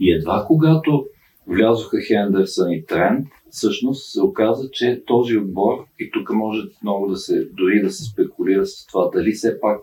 [0.00, 1.06] И едва когато
[1.46, 7.16] влязоха Хендерсън и Трент, всъщност се оказа, че този отбор, и тук може много да
[7.16, 9.80] се, дори да се спекулира с това, дали все пак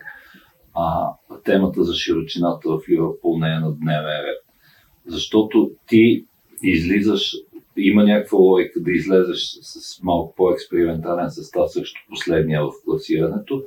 [0.75, 1.09] а,
[1.43, 4.45] темата за широчината в Ливърпул не е на дневен ред.
[5.07, 6.25] Защото ти
[6.63, 7.35] излизаш,
[7.77, 13.63] има някаква логика да излезеш с малко по-експериментален състав срещу последния в класирането,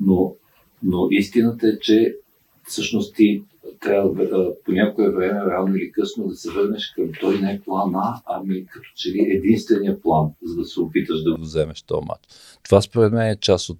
[0.00, 0.34] но,
[0.82, 2.16] но истината е, че
[2.64, 3.42] всъщност ти
[3.80, 4.26] трябва
[4.64, 8.20] по някое време, рано или късно, да се върнеш към той не е план А,
[8.26, 12.22] ами като че ли единствения план, за да се опиташ да вземеш този матч.
[12.62, 13.78] Това според мен е част от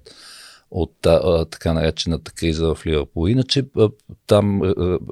[0.76, 3.28] от а, така наречената криза в Ливърпул.
[3.28, 3.88] Иначе а,
[4.26, 4.62] там,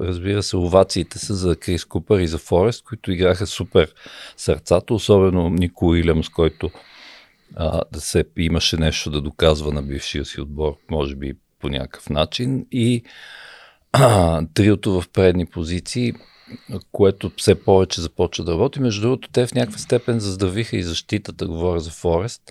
[0.00, 3.94] разбира се, овациите са за Крис Купър и за Форест, които играха супер
[4.36, 6.70] сърцата, особено Нико Уилямс, който
[7.56, 12.10] а, да се имаше нещо да доказва на бившия си отбор, може би по някакъв
[12.10, 12.66] начин.
[12.72, 13.02] И
[13.92, 16.12] а, триото в предни позиции,
[16.92, 18.80] което все повече започва да работи.
[18.80, 22.42] Между другото, те в някаква степен заздравиха и защитата, говоря за Форест,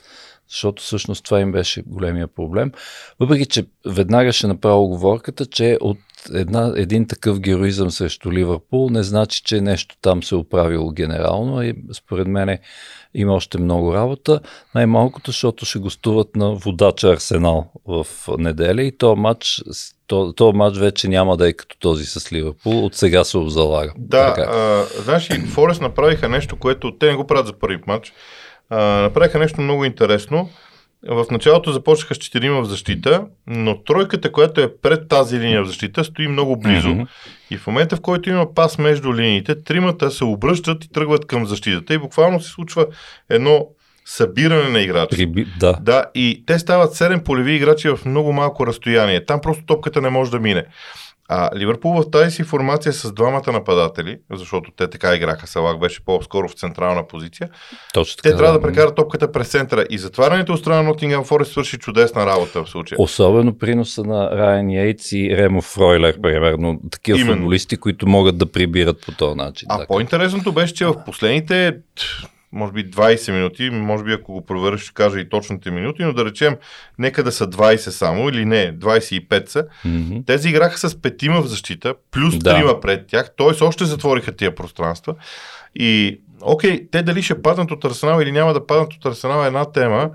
[0.49, 2.71] защото всъщност това им беше големия проблем.
[3.19, 5.97] Въпреки, че веднага ще направя оговорката, че от
[6.34, 11.63] една, един такъв героизъм срещу Ливърпул не значи, че нещо там се е оправило генерално
[11.63, 12.58] и според мен
[13.13, 14.39] има още много работа.
[14.75, 19.63] Най-малкото, защото ще гостуват на водача Арсенал в неделя и то матч,
[20.08, 22.86] то, то матч вече няма да е като този с Ливърпул.
[22.86, 23.93] От сега се обзалага.
[23.97, 28.13] Да, а, знаеш, Форест направиха нещо, което те не го правят за първи матч
[28.69, 30.49] а, направиха нещо много интересно.
[31.08, 35.67] В началото започнаха с четирима в защита, но тройката, която е пред тази линия в
[35.67, 36.88] защита, стои много близо.
[36.88, 37.08] Mm-hmm.
[37.49, 41.45] И в момента, в който има пас между линиите, тримата се обръщат и тръгват към
[41.45, 41.93] защитата.
[41.93, 42.86] И буквално се случва
[43.30, 43.67] едно
[44.06, 45.15] събиране на играчи.
[45.15, 45.47] Приби...
[45.60, 45.78] Да.
[45.82, 46.06] да.
[46.15, 49.26] И те стават 7 полеви играчи в много малко разстояние.
[49.26, 50.65] Там просто топката не може да мине.
[51.36, 56.06] А Ливърпул в тази си формация с двамата нападатели, защото те така играха, Салах беше
[56.06, 57.50] по-скоро в централна позиция,
[57.93, 60.84] Точно така, те трябва да, да прекарат топката през центъра и затварянето от страна на
[60.84, 63.02] Нотингъм Форест свърши чудесна работа в случая.
[63.02, 67.36] Особено приноса на Райан Йейтс и Ремо Фройлер, примерно, такива Именно.
[67.36, 69.67] футболисти, които могат да прибират по този начин.
[69.72, 69.88] А така.
[69.88, 71.78] по-интересното беше, че в последните
[72.53, 76.13] може би 20 минути, може би ако го проверя ще кажа и точните минути, но
[76.13, 76.55] да речем,
[76.99, 79.65] нека да са 20 само или не, 25 са.
[79.85, 80.25] Mm-hmm.
[80.25, 82.55] Тези играха с петима в защита, плюс да.
[82.55, 83.63] трима пред тях, т.е.
[83.63, 85.15] още затвориха тия пространства.
[85.75, 89.47] И, окей, те дали ще паднат от Арсенал или няма да паднат от Арсенал е
[89.47, 90.09] една тема,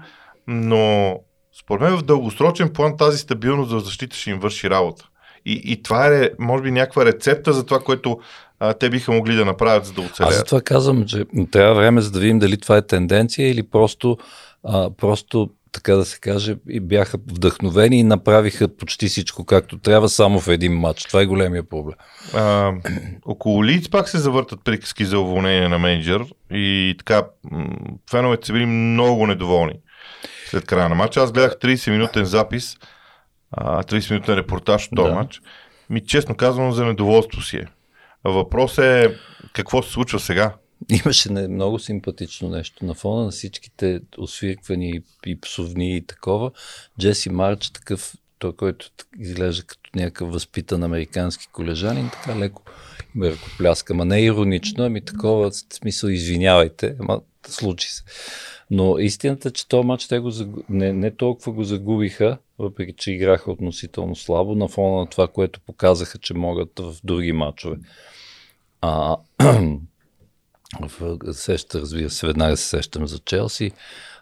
[0.46, 1.14] но
[1.60, 5.08] според мен в дългосрочен план тази стабилност в защита ще им върши работа.
[5.44, 8.18] И, и това е, може би, някаква рецепта за това, което
[8.60, 10.30] а, те биха могли да направят, за да оцелят.
[10.30, 14.18] Аз затова казвам, че трябва време за да видим дали това е тенденция или просто,
[14.64, 20.08] а, просто така да се каже, и бяха вдъхновени и направиха почти всичко както трябва,
[20.08, 21.04] само в един матч.
[21.04, 21.96] Това е големия проблем.
[22.34, 22.72] А,
[23.26, 27.22] около Лиц пак се завъртат приказки за уволнение на менеджер и така
[28.10, 29.74] феновете са били много недоволни
[30.50, 31.20] след края на матча.
[31.20, 32.76] Аз гледах 30-минутен запис,
[33.56, 35.14] 30-минутен репортаж от този да.
[35.14, 35.40] матч.
[35.90, 37.66] Ми честно казвам за недоволство си е.
[38.24, 39.16] Въпрос е
[39.52, 40.54] какво се случва сега.
[41.04, 42.84] имаше много симпатично нещо.
[42.84, 46.50] На фона на всичките освирквани и псовни и такова,
[47.00, 52.62] Джеси Марч, такъв, той, който изглежда като някакъв възпитан американски колежанин, така леко
[53.14, 53.94] ме ръкопляска.
[53.94, 58.02] Ма не е иронично, ами такова смисъл, извинявайте, ама случи се.
[58.70, 60.30] Но истината, че този матч те го
[60.68, 65.60] не, не толкова го загубиха, въпреки че играха относително слабо, на фона на това, което
[65.60, 67.76] показаха, че могат в други матчове.
[68.80, 69.16] А,
[71.32, 73.72] сеща, разбира се, веднага се сещам за Челси,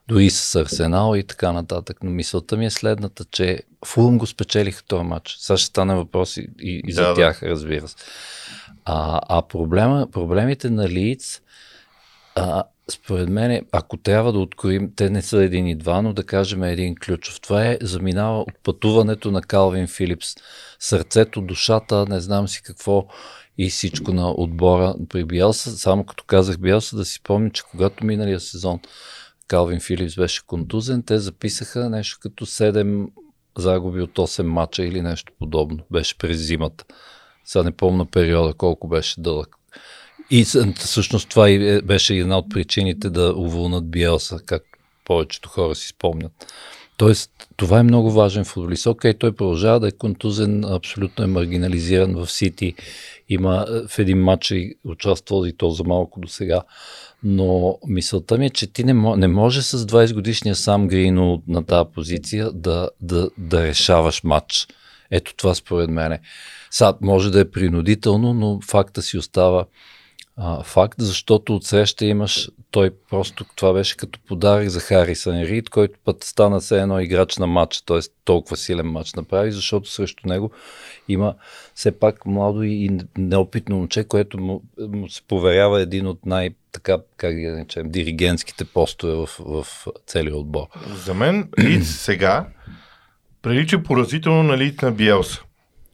[0.08, 1.98] дори с Арсенал и така нататък.
[2.02, 5.36] Но мисълта ми е следната, че Фулм го спечелиха този матч.
[5.38, 7.96] Сега ще стане въпрос и, и, и за да, тях, разбира се.
[8.84, 11.42] А, а проблема, проблемите на Лиц,
[12.34, 16.24] а, според мен, ако трябва да откроим, те не са един и два, но да
[16.24, 17.40] кажем един ключов.
[17.40, 20.34] Това е заминава от пътуването на Калвин Филипс.
[20.78, 23.06] Сърцето, душата, не знам си какво
[23.58, 25.70] и всичко на отбора при Биелса.
[25.70, 28.80] Само като казах Биелса, да си помня, че когато миналия сезон
[29.48, 33.08] Калвин Филипс беше контузен, те записаха нещо като 7
[33.58, 35.78] загуби от 8 мача или нещо подобно.
[35.90, 36.84] Беше през зимата.
[37.44, 39.56] Сега не помня периода колко беше дълъг.
[40.30, 44.62] И всъщност това и беше една от причините да уволнат Биелса, как
[45.04, 46.32] повечето хора си спомнят.
[46.96, 48.86] Тоест, това е много важен футболист.
[48.86, 52.74] Окей, той продължава да е контузен, абсолютно е маргинализиран в Сити.
[53.28, 56.62] Има е, в един матч и участвал и то за малко до сега.
[57.22, 61.64] Но мисълта ми е, че ти не, не може с 20 годишния сам Грино на
[61.64, 64.68] тази позиция да, да, да решаваш матч.
[65.10, 66.18] Ето това според мен.
[66.70, 69.64] Сега може да е принудително, но факта си остава
[70.36, 75.70] а, факт, защото от среща имаш, той просто това беше като подарък за Харисън Рид,
[75.70, 77.98] който път стана се едно играч на матч, т.е.
[78.24, 80.50] толкова силен матч направи, защото срещу него
[81.08, 81.34] има
[81.74, 86.98] все пак младо и неопитно момче, което му, му се поверява един от най- така,
[87.16, 90.66] как да наречем, диригентските постове в, в целия отбор.
[91.04, 92.48] За мен Лиц сега
[93.42, 95.42] прилича поразително на Лиц на Биелса.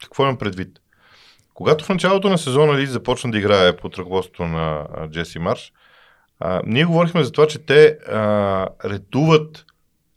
[0.02, 0.82] Какво имам предвид?
[1.62, 5.72] Когато в началото на сезона Лиз започна да играе под ръководството на Джеси Марш,
[6.40, 9.64] а, ние говорихме за това, че те а, редуват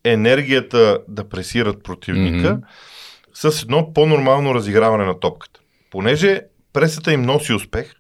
[0.04, 3.52] енергията да пресират противника mm-hmm.
[3.52, 5.60] с едно по-нормално разиграване на топката.
[5.92, 6.42] Понеже
[6.74, 7.94] пресата им носи успех,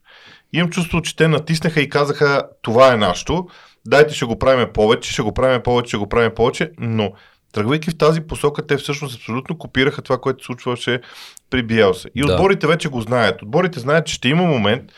[0.54, 3.48] имам чувство, че те натиснаха и казаха това е нашето,
[3.88, 7.12] дайте ще го правим повече, ще го правим повече, ще го правим повече, но
[7.56, 11.02] Тръгвайки в тази посока, те всъщност абсолютно копираха това, което случваше
[11.50, 12.10] при Биелса.
[12.16, 12.34] И да.
[12.34, 13.42] отборите вече го знаят.
[13.42, 14.92] Отборите знаят, че ще има момент,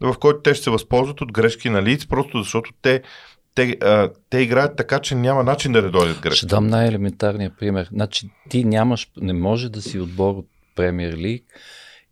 [0.00, 3.02] в който те ще се възползват от грешки на лиц, просто защото те,
[3.54, 6.36] те, а, те играят така, че няма начин да не дойдат грешки.
[6.36, 7.88] Ще дам най-елементарния пример.
[7.92, 11.44] Значи ти нямаш, не може да си отбор от Премьер Лиг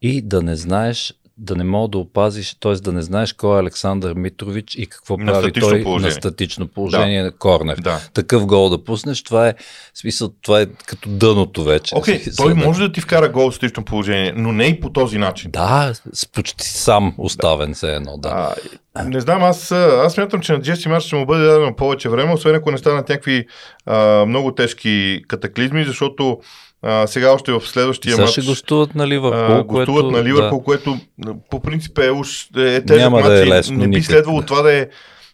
[0.03, 2.73] и да не знаеш да не мога да опазиш, т.е.
[2.73, 6.09] да не знаеш кой е Александър Митрович и какво на прави той положение.
[6.09, 7.31] на статично положение да.
[7.31, 7.77] корнер.
[7.81, 8.01] Да.
[8.15, 9.55] Такъв гол да пуснеш, това е
[9.95, 11.95] смисъл, това е като дъното вече.
[11.95, 12.65] Окей, okay, той да...
[12.65, 15.51] може да ти вкара гол в статично положение, но не и по този начин.
[15.51, 18.55] Да, с почти сам оставен се едно, да.
[18.95, 22.09] А, не знам, аз, аз смятам, че на Джеси Марш ще му бъде дадено повече
[22.09, 23.47] време, освен ако не станат някакви
[23.87, 26.41] а, много тежки катаклизми, защото
[26.89, 28.31] а, сега още в следващия матч.
[28.31, 29.65] ще гостуват на Ливърпул.
[29.65, 30.65] гостуват което, на Ливърпул, да.
[30.65, 30.99] което
[31.51, 33.27] по принцип е уж е тежък Няма матч.
[33.27, 34.89] Да е лесно, не би следвало това да е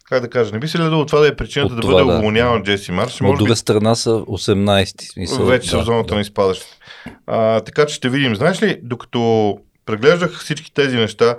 [0.09, 2.17] как да кажа, не би следвало това да е причината От да бъде да.
[2.17, 3.21] уволняван Джеси Марш.
[3.21, 5.11] От друга страна са 18.
[5.11, 6.15] Смисъл, вече да, са в зоната да.
[6.15, 6.77] на изпадащите.
[7.27, 8.35] А, така че ще видим.
[8.35, 11.37] Знаеш ли, докато преглеждах всички тези неща,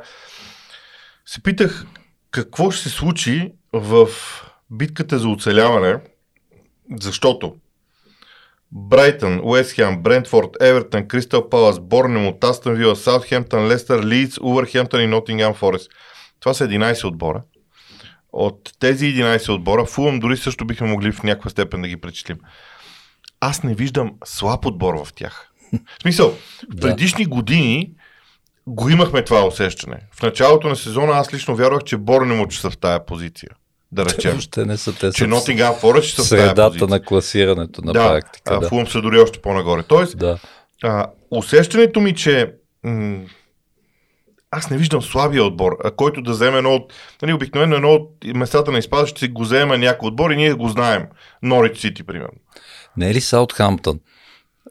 [1.26, 1.86] се питах
[2.30, 4.08] какво ще се случи в
[4.70, 5.96] битката за оцеляване,
[7.00, 7.54] защото
[8.74, 15.54] Брайтън, Уестхем, Брентфорд, Евертън, Кристал Палас, Борнемут, Астън Вила, Саутхемптън, Лестър, Лидс, Увърхемптън и Нотингам
[15.54, 15.90] Форест.
[16.40, 17.42] Това са 11 отбора.
[18.32, 22.38] От тези 11 отбора, Фулъм дори също бихме могли в някаква степен да ги пречислим.
[23.40, 25.50] Аз не виждам слаб отбор в тях.
[25.72, 26.30] В смисъл,
[26.76, 27.90] в предишни години
[28.66, 29.96] го имахме това усещане.
[30.12, 33.50] В началото на сезона аз лично вярвах, че Борнемут ще са в тая позиция
[33.92, 34.30] да речем.
[34.30, 35.12] Въобще не са те.
[35.12, 35.28] Че
[35.80, 38.60] Форест ще са средата на класирането на да, практика.
[38.60, 39.82] Да, Фулъм са дори още по-нагоре.
[39.82, 40.38] Тоест, да.
[40.82, 42.52] а, усещането ми, че
[42.84, 43.20] м-
[44.50, 46.92] аз не виждам слабия отбор, а който да вземе едно от...
[47.22, 51.06] Нали, обикновено едно от местата на изпадащите го вземе някой отбор и ние го знаем.
[51.42, 52.38] Норич Сити, примерно.
[52.96, 54.00] Не е ли Саутхамптън?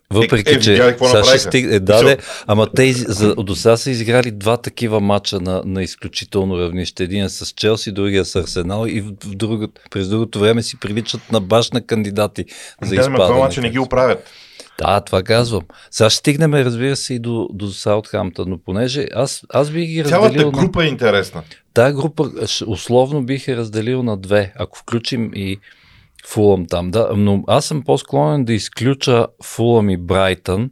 [0.10, 1.72] Въпреки, е, е, че сега ще стиг...
[1.72, 6.60] е, да, ама те за, до сега са изиграли два такива мача на, на изключително
[6.60, 7.04] равнище.
[7.04, 10.80] Един е с Челси, другия с Арсенал и в, в друго, през другото време си
[10.80, 12.46] приличат на баш на кандидати
[12.82, 13.26] за да, изпадане.
[13.26, 14.30] Това мача не ги оправят.
[14.80, 15.62] Да, това казвам.
[15.92, 20.04] Сега ще стигнем, разбира се, и до, до Саутхамптън, но понеже аз, аз би ги
[20.04, 20.22] разделил...
[20.22, 20.86] Цялата група на...
[20.86, 21.44] е интересна.
[21.74, 22.30] Тая група
[22.68, 25.60] условно бих е разделил на две, ако включим и
[26.28, 26.92] Фулъм там.
[26.92, 30.72] Да, но аз съм по-склонен да изключа Фулъм и Брайтън,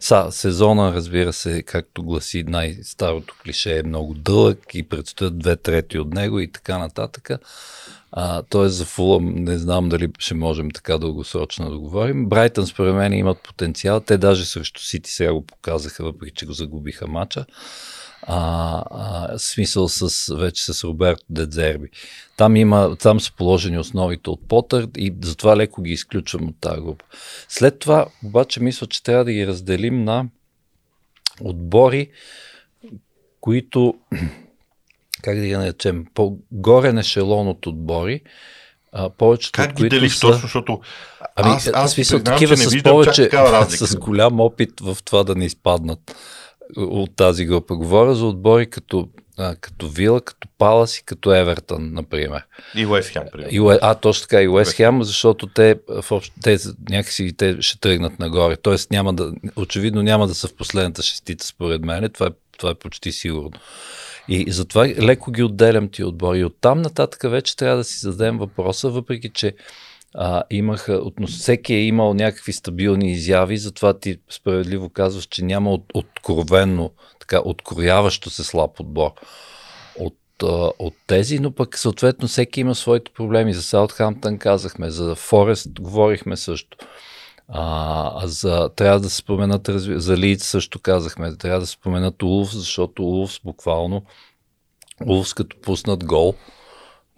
[0.00, 5.98] Са, сезона, разбира се, както гласи най-старото клише, е много дълъг и предстоят две трети
[5.98, 7.30] от него и така нататък.
[8.12, 12.28] А, тоест за Фулъм не знам дали ще можем така дългосрочно да говорим.
[12.28, 14.00] Брайтън според мен имат потенциал.
[14.00, 17.44] Те даже срещу Сити сега го показаха, въпреки че го загубиха мача.
[18.26, 21.88] А, а, смисъл с, вече с Роберто Дедзерби.
[22.36, 26.80] Там, има, там са положени основите от Потър и затова леко ги изключвам от тази
[26.80, 27.04] група.
[27.48, 30.26] След това обаче мисля, че трябва да ги разделим на
[31.40, 32.10] отбори,
[33.40, 33.94] които
[35.22, 38.20] как да ги наречем, по-горе на ешелон от отбори,
[38.92, 40.20] а, повечето как от които делиш са...
[40.20, 40.80] точно, защото
[41.36, 43.30] ами, аз, аз, аз смисъл, такива с повече,
[43.68, 46.16] с голям опит в това да не изпаднат
[46.76, 47.76] от тази група.
[47.76, 49.08] Говоря за отбори като,
[49.38, 52.42] а, като Вила, като Палас и като Евертън, например.
[52.74, 56.58] И Уест Хем, и, А, точно така, и Уест Хем, защото те, в, те
[56.90, 58.56] някакси те ще тръгнат нагоре.
[58.56, 62.10] Тоест няма да, очевидно няма да са в последната шестица, според мен.
[62.14, 63.50] Това е, това е почти сигурно.
[64.28, 66.38] И затова леко ги отделям ти отбори.
[66.38, 69.54] И оттам нататък вече трябва да си зададем въпроса, въпреки че
[70.14, 75.72] а, имаха, относ, всеки е имал някакви стабилни изяви, затова ти справедливо казваш, че няма
[75.72, 76.90] от, откровенно,
[77.20, 79.10] така, открояващо се слаб отбор
[79.98, 83.54] от, а, от тези, но пък съответно всеки има своите проблеми.
[83.54, 86.78] За Саутхамптън казахме, за Форест говорихме също.
[87.48, 92.52] А, за, трябва да се споменат, за Лиц също казахме, трябва да се споменат Улф,
[92.52, 94.02] защото Улфс буквално,
[95.06, 96.34] Улфс като пуснат гол,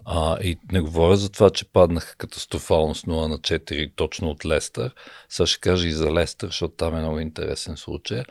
[0.05, 4.47] а, и не говоря за това, че паднаха катастрофално с 0 на 4 точно от
[4.47, 4.95] Лестър.
[5.29, 8.23] Сега ще кажа и за Лестър, защото там е много интересен случай.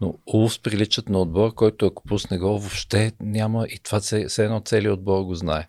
[0.00, 4.60] Но Улфс приличат на отбор, който ако пусне гол, въобще няма и това все едно
[4.64, 5.68] целият отбор го знае.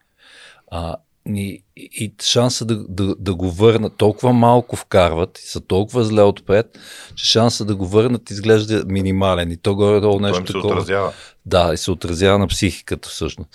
[0.71, 0.95] А,
[1.35, 6.21] и, и шанса да, да, да го върнат, толкова малко вкарват и са толкова зле
[6.21, 6.79] отпред,
[7.15, 9.51] че шанса да го върнат изглежда минимален.
[9.51, 10.73] И то горе-долу нещо такова.
[10.73, 11.13] отразява.
[11.45, 13.49] Да, и се отразява на психиката всъщност.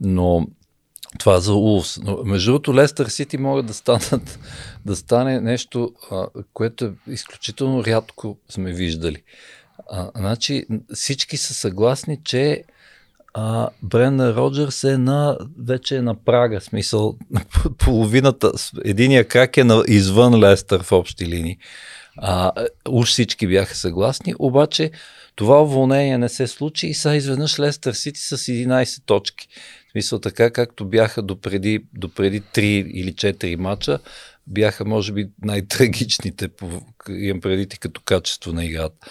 [0.00, 0.46] Но
[1.18, 1.98] това за Улфс.
[2.02, 4.38] Но между другото, Лестър Сити могат да станат,
[4.86, 9.22] да стане нещо, а, което е изключително рядко сме виждали.
[9.90, 12.64] А, значи, всички са съгласни, че
[13.34, 17.16] а, Бренда Роджерс е на, вече е на прага, смисъл
[17.78, 18.52] половината,
[18.84, 21.58] единия крак е на, извън Лестър в общи линии.
[22.16, 22.52] А,
[22.88, 24.90] уж всички бяха съгласни, обаче
[25.36, 29.48] това уволнение не се случи и сега изведнъж Лестър Сити с 11 точки.
[29.90, 33.98] Смисъл така, както бяха допреди, допреди 3 или 4 мача,
[34.46, 36.48] бяха може би най-трагичните,
[37.08, 39.06] имам преди като качество на играта.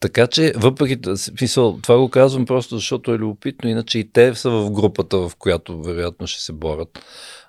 [0.00, 4.50] Така че, въпреки, смисъл, това го казвам просто защото е любопитно, иначе и те са
[4.50, 7.04] в групата, в която вероятно ще се борят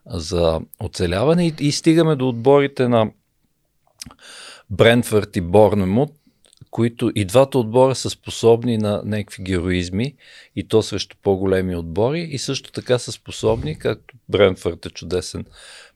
[0.05, 3.11] за оцеляване и, и стигаме до отборите на
[4.69, 6.11] Брентфорд и Борнемут,
[6.71, 10.15] които и двата отбора са способни на някакви героизми
[10.55, 15.45] и то срещу по-големи отбори и също така са способни, както Брентфорд е чудесен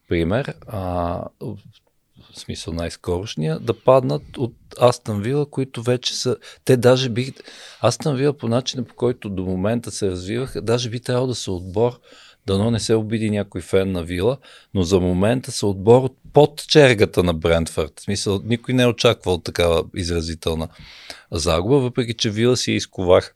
[0.08, 0.82] пример, а,
[1.40, 6.36] в смисъл най-скорошния, да паднат от Астан Вила, които вече са...
[6.64, 7.32] Те даже би...
[7.82, 11.52] Астан Вила по начина по който до момента се развиваха, даже би трябвало да са
[11.52, 12.00] отбор,
[12.46, 14.36] дано не се обиди някой фен на Вила,
[14.74, 17.92] но за момента са отбор от под чергата на Брентфорд.
[17.96, 20.68] В смисъл, никой не е очаквал такава изразителна
[21.30, 23.34] загуба, въпреки че Вила си изковах.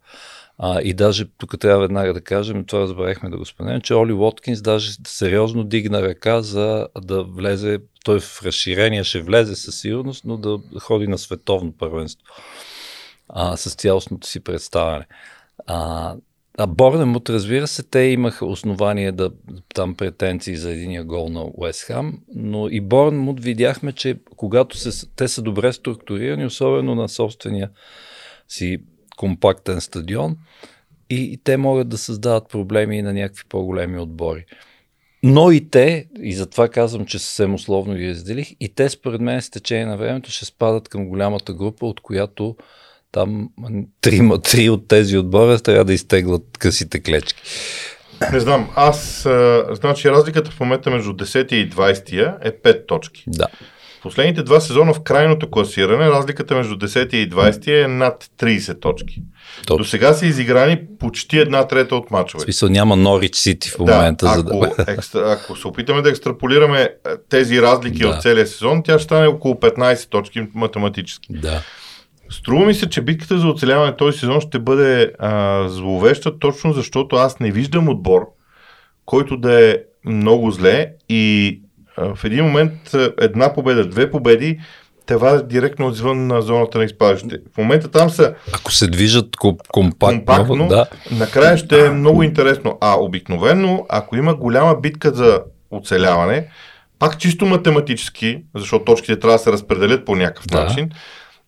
[0.58, 4.12] А, и даже тук трябва веднага да кажем, това забравихме да го споменем, че Оли
[4.12, 10.24] Уоткинс даже сериозно дигна ръка за да влезе, той в разширение ще влезе със сигурност,
[10.24, 12.24] но да ходи на световно първенство
[13.28, 15.06] а, с цялостното си представяне.
[15.66, 16.14] А,
[16.58, 19.30] а Борнемут, разбира се, те имаха основание да
[19.74, 25.06] там претенции за единия гол на Уест Хам, но и Борнемут видяхме, че когато се,
[25.16, 27.70] те са добре структурирани, особено на собствения
[28.48, 28.78] си
[29.16, 30.36] компактен стадион,
[31.10, 34.44] и, и те могат да създават проблеми на някакви по-големи отбори.
[35.22, 39.42] Но и те, и затова казвам, че съвсем условно ги разделих, и те според мен
[39.42, 42.56] с течение на времето ще спадат към голямата група, от която
[43.16, 43.48] там
[44.00, 47.42] три, три от тези отбора трябва да изтеглят късите клечки.
[48.32, 53.24] Не знам, аз, а, значи разликата в момента между 10 и 20 е 5 точки.
[53.26, 53.46] Да.
[54.02, 59.22] последните два сезона в крайното класиране разликата между 10 и 20 е над 30 точки.
[59.66, 62.40] До сега са изиграни почти една трета от мачове.
[62.40, 64.26] В смисъл няма Норич Сити в момента.
[64.26, 64.84] Да, за ако, да...
[64.92, 66.88] екстра, ако се опитаме да екстраполираме
[67.28, 68.08] тези разлики Да.
[68.08, 71.26] от целия сезон, тя ще стане около 15 точки математически.
[71.30, 71.62] да.
[72.30, 77.16] Струва ми се, че битката за оцеляване този сезон ще бъде а, зловеща, точно защото
[77.16, 78.22] аз не виждам отбор,
[79.04, 81.60] който да е много зле и
[81.96, 82.72] а, в един момент
[83.20, 84.58] една победа, две победи
[85.06, 87.36] те вадят директно извън на зоната на изпадащите.
[87.54, 92.22] В момента там са Ако се движат ком- компактно, компактно, да, накрая ще е много
[92.22, 92.78] интересно.
[92.80, 96.48] А обикновено, ако има голяма битка за оцеляване,
[96.98, 100.64] пак чисто математически, защото точките трябва да се разпределят по някакъв Да.
[100.64, 100.90] начин,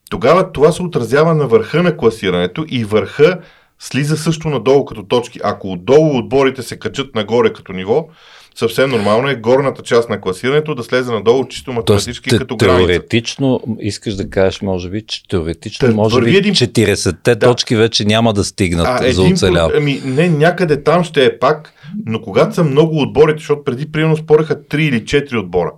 [0.09, 3.39] тогава това се отразява на върха на класирането и върха
[3.79, 5.39] слиза също надолу като точки.
[5.43, 8.07] Ако отдолу отборите се качат нагоре като ниво,
[8.55, 12.57] съвсем нормално е горната част на класирането да слезе надолу чисто Тоест, математически те, като
[12.57, 12.77] граница.
[12.77, 17.47] теоретично, искаш да кажеш, може би, че теоретично, Та, може би, един- 40-те Да.
[17.47, 19.35] точки вече няма да стигнат А, за един,
[19.75, 21.73] ами, не, някъде там ще е пак,
[22.05, 25.71] но когато са много отборите, защото преди примерно спореха 3 или 4 отбора.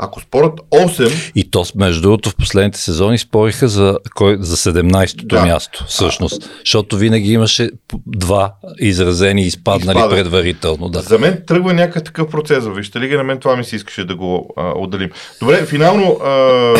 [0.00, 5.26] Ако спорят 8, И то, между другото, в последните сезони спориха за, кой, за 17-то
[5.26, 5.46] Да.
[5.46, 6.50] място, всъщност.
[6.58, 7.70] Защото винаги имаше
[8.06, 10.18] два изразени и изпаднали Изпадат.
[10.18, 10.88] предварително.
[10.88, 11.00] Да.
[11.00, 14.16] за мен тръгва някакъв такъв процес Вижте лига, на мен това ми се искаше да
[14.16, 15.10] го а, отделим.
[15.40, 16.74] Добре, финално а,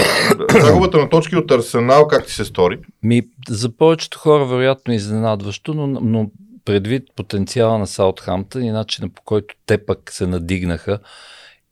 [0.61, 2.79] загубата на точки от Арсенал, как ти се стори?
[3.03, 6.31] Ми, за повечето хора вероятно изненадващо, но, но
[6.65, 10.99] предвид потенциала на Саутхамптън и начина по който те пък се надигнаха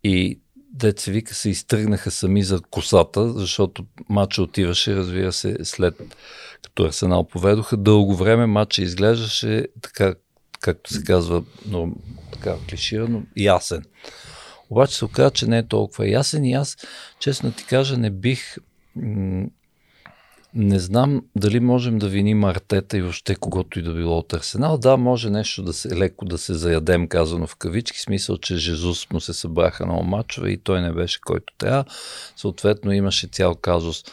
[0.05, 0.39] и
[0.77, 5.95] деца вика се изтръгнаха сами за косата, защото матча отиваше, разбира се, след
[6.63, 7.77] като Арсенал поведоха.
[7.77, 10.15] Дълго време матча изглеждаше така,
[10.61, 11.93] както се казва, но,
[12.33, 13.85] така клиширано, ясен.
[14.71, 16.77] Обаче се оказа, че не е толкова ясен и аз,
[17.19, 18.57] честно ти кажа, не бих
[20.57, 24.79] не знам дали можем да виним Артета и въобще когото и да било от Арсенал.
[24.79, 29.11] Да, може нещо да се, леко да се заядем, казано в кавички, смисъл, че Жезус
[29.11, 31.85] му се събраха много мачове и той не беше който трябва.
[32.37, 34.05] Съответно имаше цял казус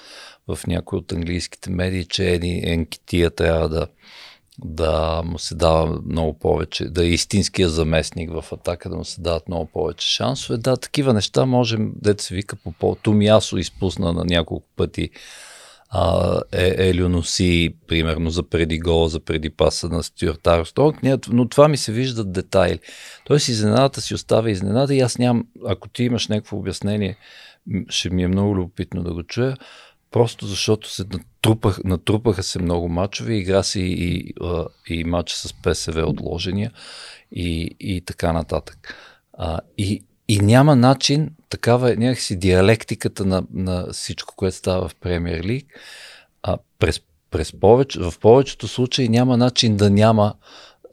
[0.48, 3.88] в някои от английските медии, че Еди Енкития трябва да,
[4.60, 9.22] да му се дава много повече, да е истинския заместник в атака, да му се
[9.22, 10.58] дават много повече шансове.
[10.58, 12.98] Да, такива неща можем, дете се вика по пол.
[13.58, 15.10] Изпусна на няколко пъти
[15.96, 20.98] а, е, Елио носи, примерно, за преди гола, за преди паса на Стюарт Армстронг,
[21.30, 22.80] но това ми се виждат детайли.
[23.26, 27.18] Тоест изненадата си остава изненада и аз нямам, ако ти имаш някакво обяснение,
[27.90, 29.58] ще ми е много любопитно да го чуя,
[30.12, 35.54] просто защото се натрупах, натрупаха се много мачове, игра си и, а, и матч с
[35.54, 36.72] ПСВ отложения
[37.32, 38.96] и, и така нататък.
[39.34, 44.96] А, и, и няма начин, такава е някакси диалектиката на, на всичко, което става в
[44.96, 45.66] Премьер Лиг.
[46.44, 47.02] А, през,
[47.32, 50.34] през повече, в повечето случаи няма начин да няма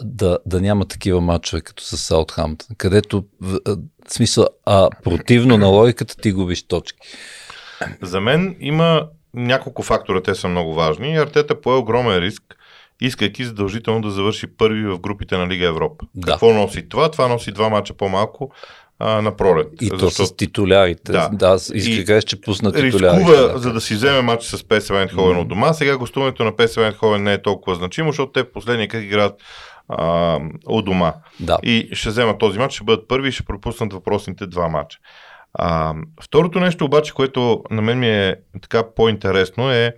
[0.03, 3.78] да, да няма такива матчове като с Саутхамптън, където в, в
[4.09, 6.99] смисъл, а, противно на логиката ти губиш точки.
[8.03, 11.16] За мен има няколко фактора, те са много важни.
[11.16, 12.57] Артета пое огромен риск,
[13.01, 16.07] искайки задължително да завърши първи в групите на Лига Европа.
[16.14, 16.33] Да.
[16.33, 17.11] Какво носи това?
[17.11, 18.53] Това носи два мача по-малко
[19.01, 19.68] а, на пролет.
[19.80, 21.12] И то с титулярите.
[21.12, 21.28] Да.
[21.32, 23.20] Да, исках кажеш, че пусна титулярите.
[23.20, 23.59] рискува, да.
[23.59, 25.72] за да си вземе матч с ПСВ Eindhoven от дома.
[25.72, 29.34] Сега гостуването на ПСВ Eindhoven не е толкова значимо, защото те последния кръг играят
[29.88, 31.14] а, от дома.
[31.40, 31.59] да.
[31.62, 34.98] И ще вземат този матч, ще бъдат първи и ще пропуснат въпросните два матча.
[35.55, 39.94] А, второто нещо обаче, което на мен ми е така по-интересно е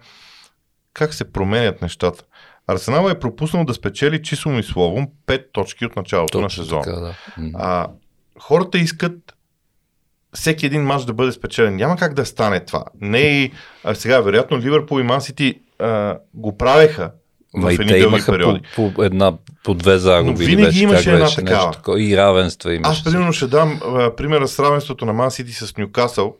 [0.95, 2.25] как се променят нещата.
[2.67, 6.83] Арсенал е пропуснал да спечели числено и словом 5 точки от началото на Точно сезона.
[6.83, 7.15] така, да.
[7.55, 7.89] А,
[8.43, 9.35] хората искат
[10.35, 11.77] всеки един матч да бъде спечелен.
[11.77, 12.85] Няма как да стане това.
[13.01, 13.53] Не и
[13.85, 17.11] а сега, вероятно, Ливърпул и Ман Сити а, го правеха
[17.55, 18.61] Ма в едни дълги периоди.
[18.77, 19.33] по, по, една,
[19.65, 20.31] по две загуби.
[20.31, 21.67] Но винаги беше, имаше една беше, такава.
[21.67, 22.03] Нещо такова.
[22.03, 22.91] И равенства имаше.
[22.91, 26.37] Аз, примерно, ще дам а, примера с равенството на Ман Сити с Ньюкасъл,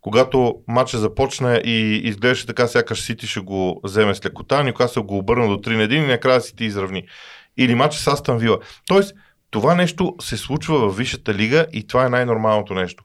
[0.00, 5.18] когато матча започна и изглеждаше така, сякаш Сити ще го вземе с лекота, Ньюкасъл го
[5.18, 7.02] обърна до 3 на 1 и накрая Сити изравни.
[7.56, 8.58] Или матча с Астан Вила.
[8.86, 9.14] Тоест,
[9.54, 13.04] това нещо се случва в Висшата лига и това е най-нормалното нещо.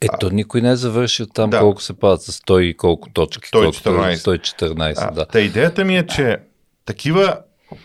[0.00, 1.58] Ето, никой не е завършил там Да.
[1.60, 3.48] колко се падат с 100 и колко точки.
[3.48, 3.52] 114.
[3.52, 5.26] Колкото- 114, А, да.
[5.26, 6.38] Та идеята ми е, че
[6.84, 7.38] такива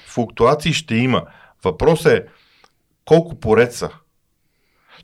[0.08, 1.24] флуктуации ще има.
[1.64, 2.26] Въпрос е
[3.06, 3.90] колко поред са.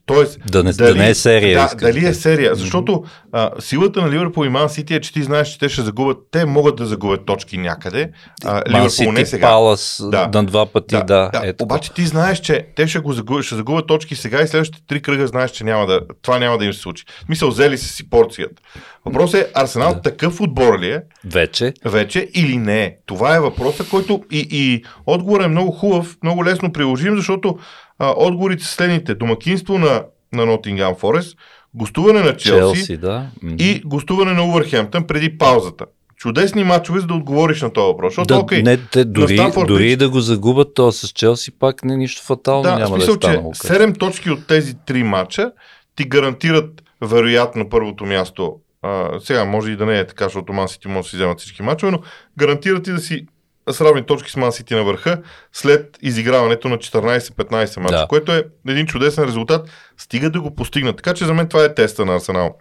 [0.06, 1.60] Тоест, Да не, да не е серия.
[1.60, 2.16] Да, искаш дали е да.
[2.16, 2.56] серия.
[2.56, 5.82] Защото а, силата на Ливърпул и Ман Сити е, че ти знаеш, че те ще
[5.82, 6.18] загубят.
[6.32, 8.12] Те могат да загубят точки някъде.
[8.46, 9.48] А, Ливърпул не сега.
[9.48, 10.30] Палас Да.
[10.34, 11.04] на два пъти, да.
[11.04, 11.64] да, е така.
[11.64, 15.02] обаче ти знаеш, че те ще, го загубят, ще загубят точки сега и следващите три
[15.02, 17.04] кръга знаеш, че няма да, това няма да им се случи.
[17.26, 18.62] Смисъл, взели са си порцията.
[19.06, 20.02] Въпросът е Арсенал Да.
[20.02, 21.74] такъв отбор ли е Вече.
[21.86, 22.96] вече или не е?
[23.06, 27.58] Това е въпросът, който и, и отговорът е много хубав, много лесно приложим, защото
[28.02, 29.16] а, отговорите са следните.
[29.16, 31.38] Домакинство на, на Nottingham Forest,
[31.74, 33.28] гостуване на Челси, Челси, да.
[33.60, 35.86] И гостуване на Увърхемптън преди паузата.
[36.18, 38.12] Чудесни мачове, за да отговориш на този въпрос.
[38.12, 41.98] Защото, Да, окей, не, те, дори, дори да го загубят то с Челси, пак не
[41.98, 43.54] нищо фатално да, няма да е смисъл, че станало.
[43.54, 45.52] 7 точки от тези 3 мача
[45.96, 48.56] ти гарантират вероятно първото място.
[48.82, 51.40] А, сега може и да не е така, защото Ман Сити може да си вземат
[51.40, 52.00] всички мачове, но
[52.38, 53.26] гарантират ти да си
[53.70, 55.22] с равни точки с Ман Сити на върха
[55.54, 58.08] след изиграването на 14-15 мача, Да.
[58.08, 59.70] което е един чудесен резултат.
[59.98, 60.96] Стига да го постигнат.
[60.98, 62.56] Така че за мен това е теста на Арсенал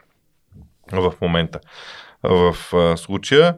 [0.92, 1.58] в момента.
[2.22, 3.56] В а, случая.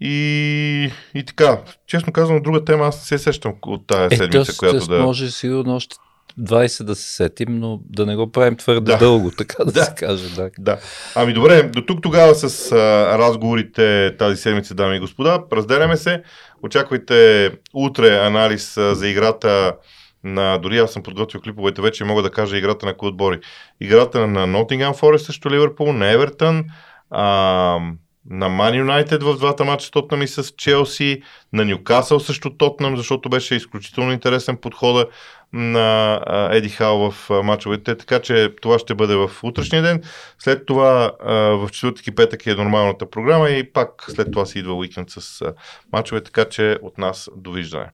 [0.00, 4.52] И, и така, честно казвам, друга тема аз не се сещам от тази Е, седмица,
[4.52, 4.98] то, която да...
[5.02, 5.96] може сигурно още
[6.40, 8.98] 20 да се сетим, но да не го правим твърде Да.
[8.98, 9.84] дълго, така да, Да.
[9.84, 10.34] се каже.
[10.34, 10.50] Да.
[10.58, 10.78] Да.
[11.14, 12.76] Ами добре, до тук тогава с а,
[13.18, 15.42] разговорите тази седмица, дами и господа.
[15.52, 16.22] Разделяме се.
[16.62, 19.76] Очаквайте утре анализ за играта
[20.24, 20.58] на...
[20.58, 23.40] Дори аз съм подготвил клиповете вече мога да кажа играта на кои отбори.
[23.80, 26.64] Играта на Nottingham Forest срещу Ливърпул, на Евертън,
[27.10, 27.78] а,
[28.30, 32.96] на Ман Юнайтед в двата мача с Тотнам и с Челси, на Ньюкасъл срещу Тотнам,
[32.96, 35.06] защото беше изключително интересен подхода
[35.52, 36.20] на
[36.52, 40.02] Еди Хал в мачовете, така че това ще бъде в утрешния ден.
[40.38, 41.12] След това
[41.56, 45.44] в четвъртък и петък е нормалната програма и пак след това си идва уикенд с
[45.92, 47.88] мачове, така че от нас довиждане.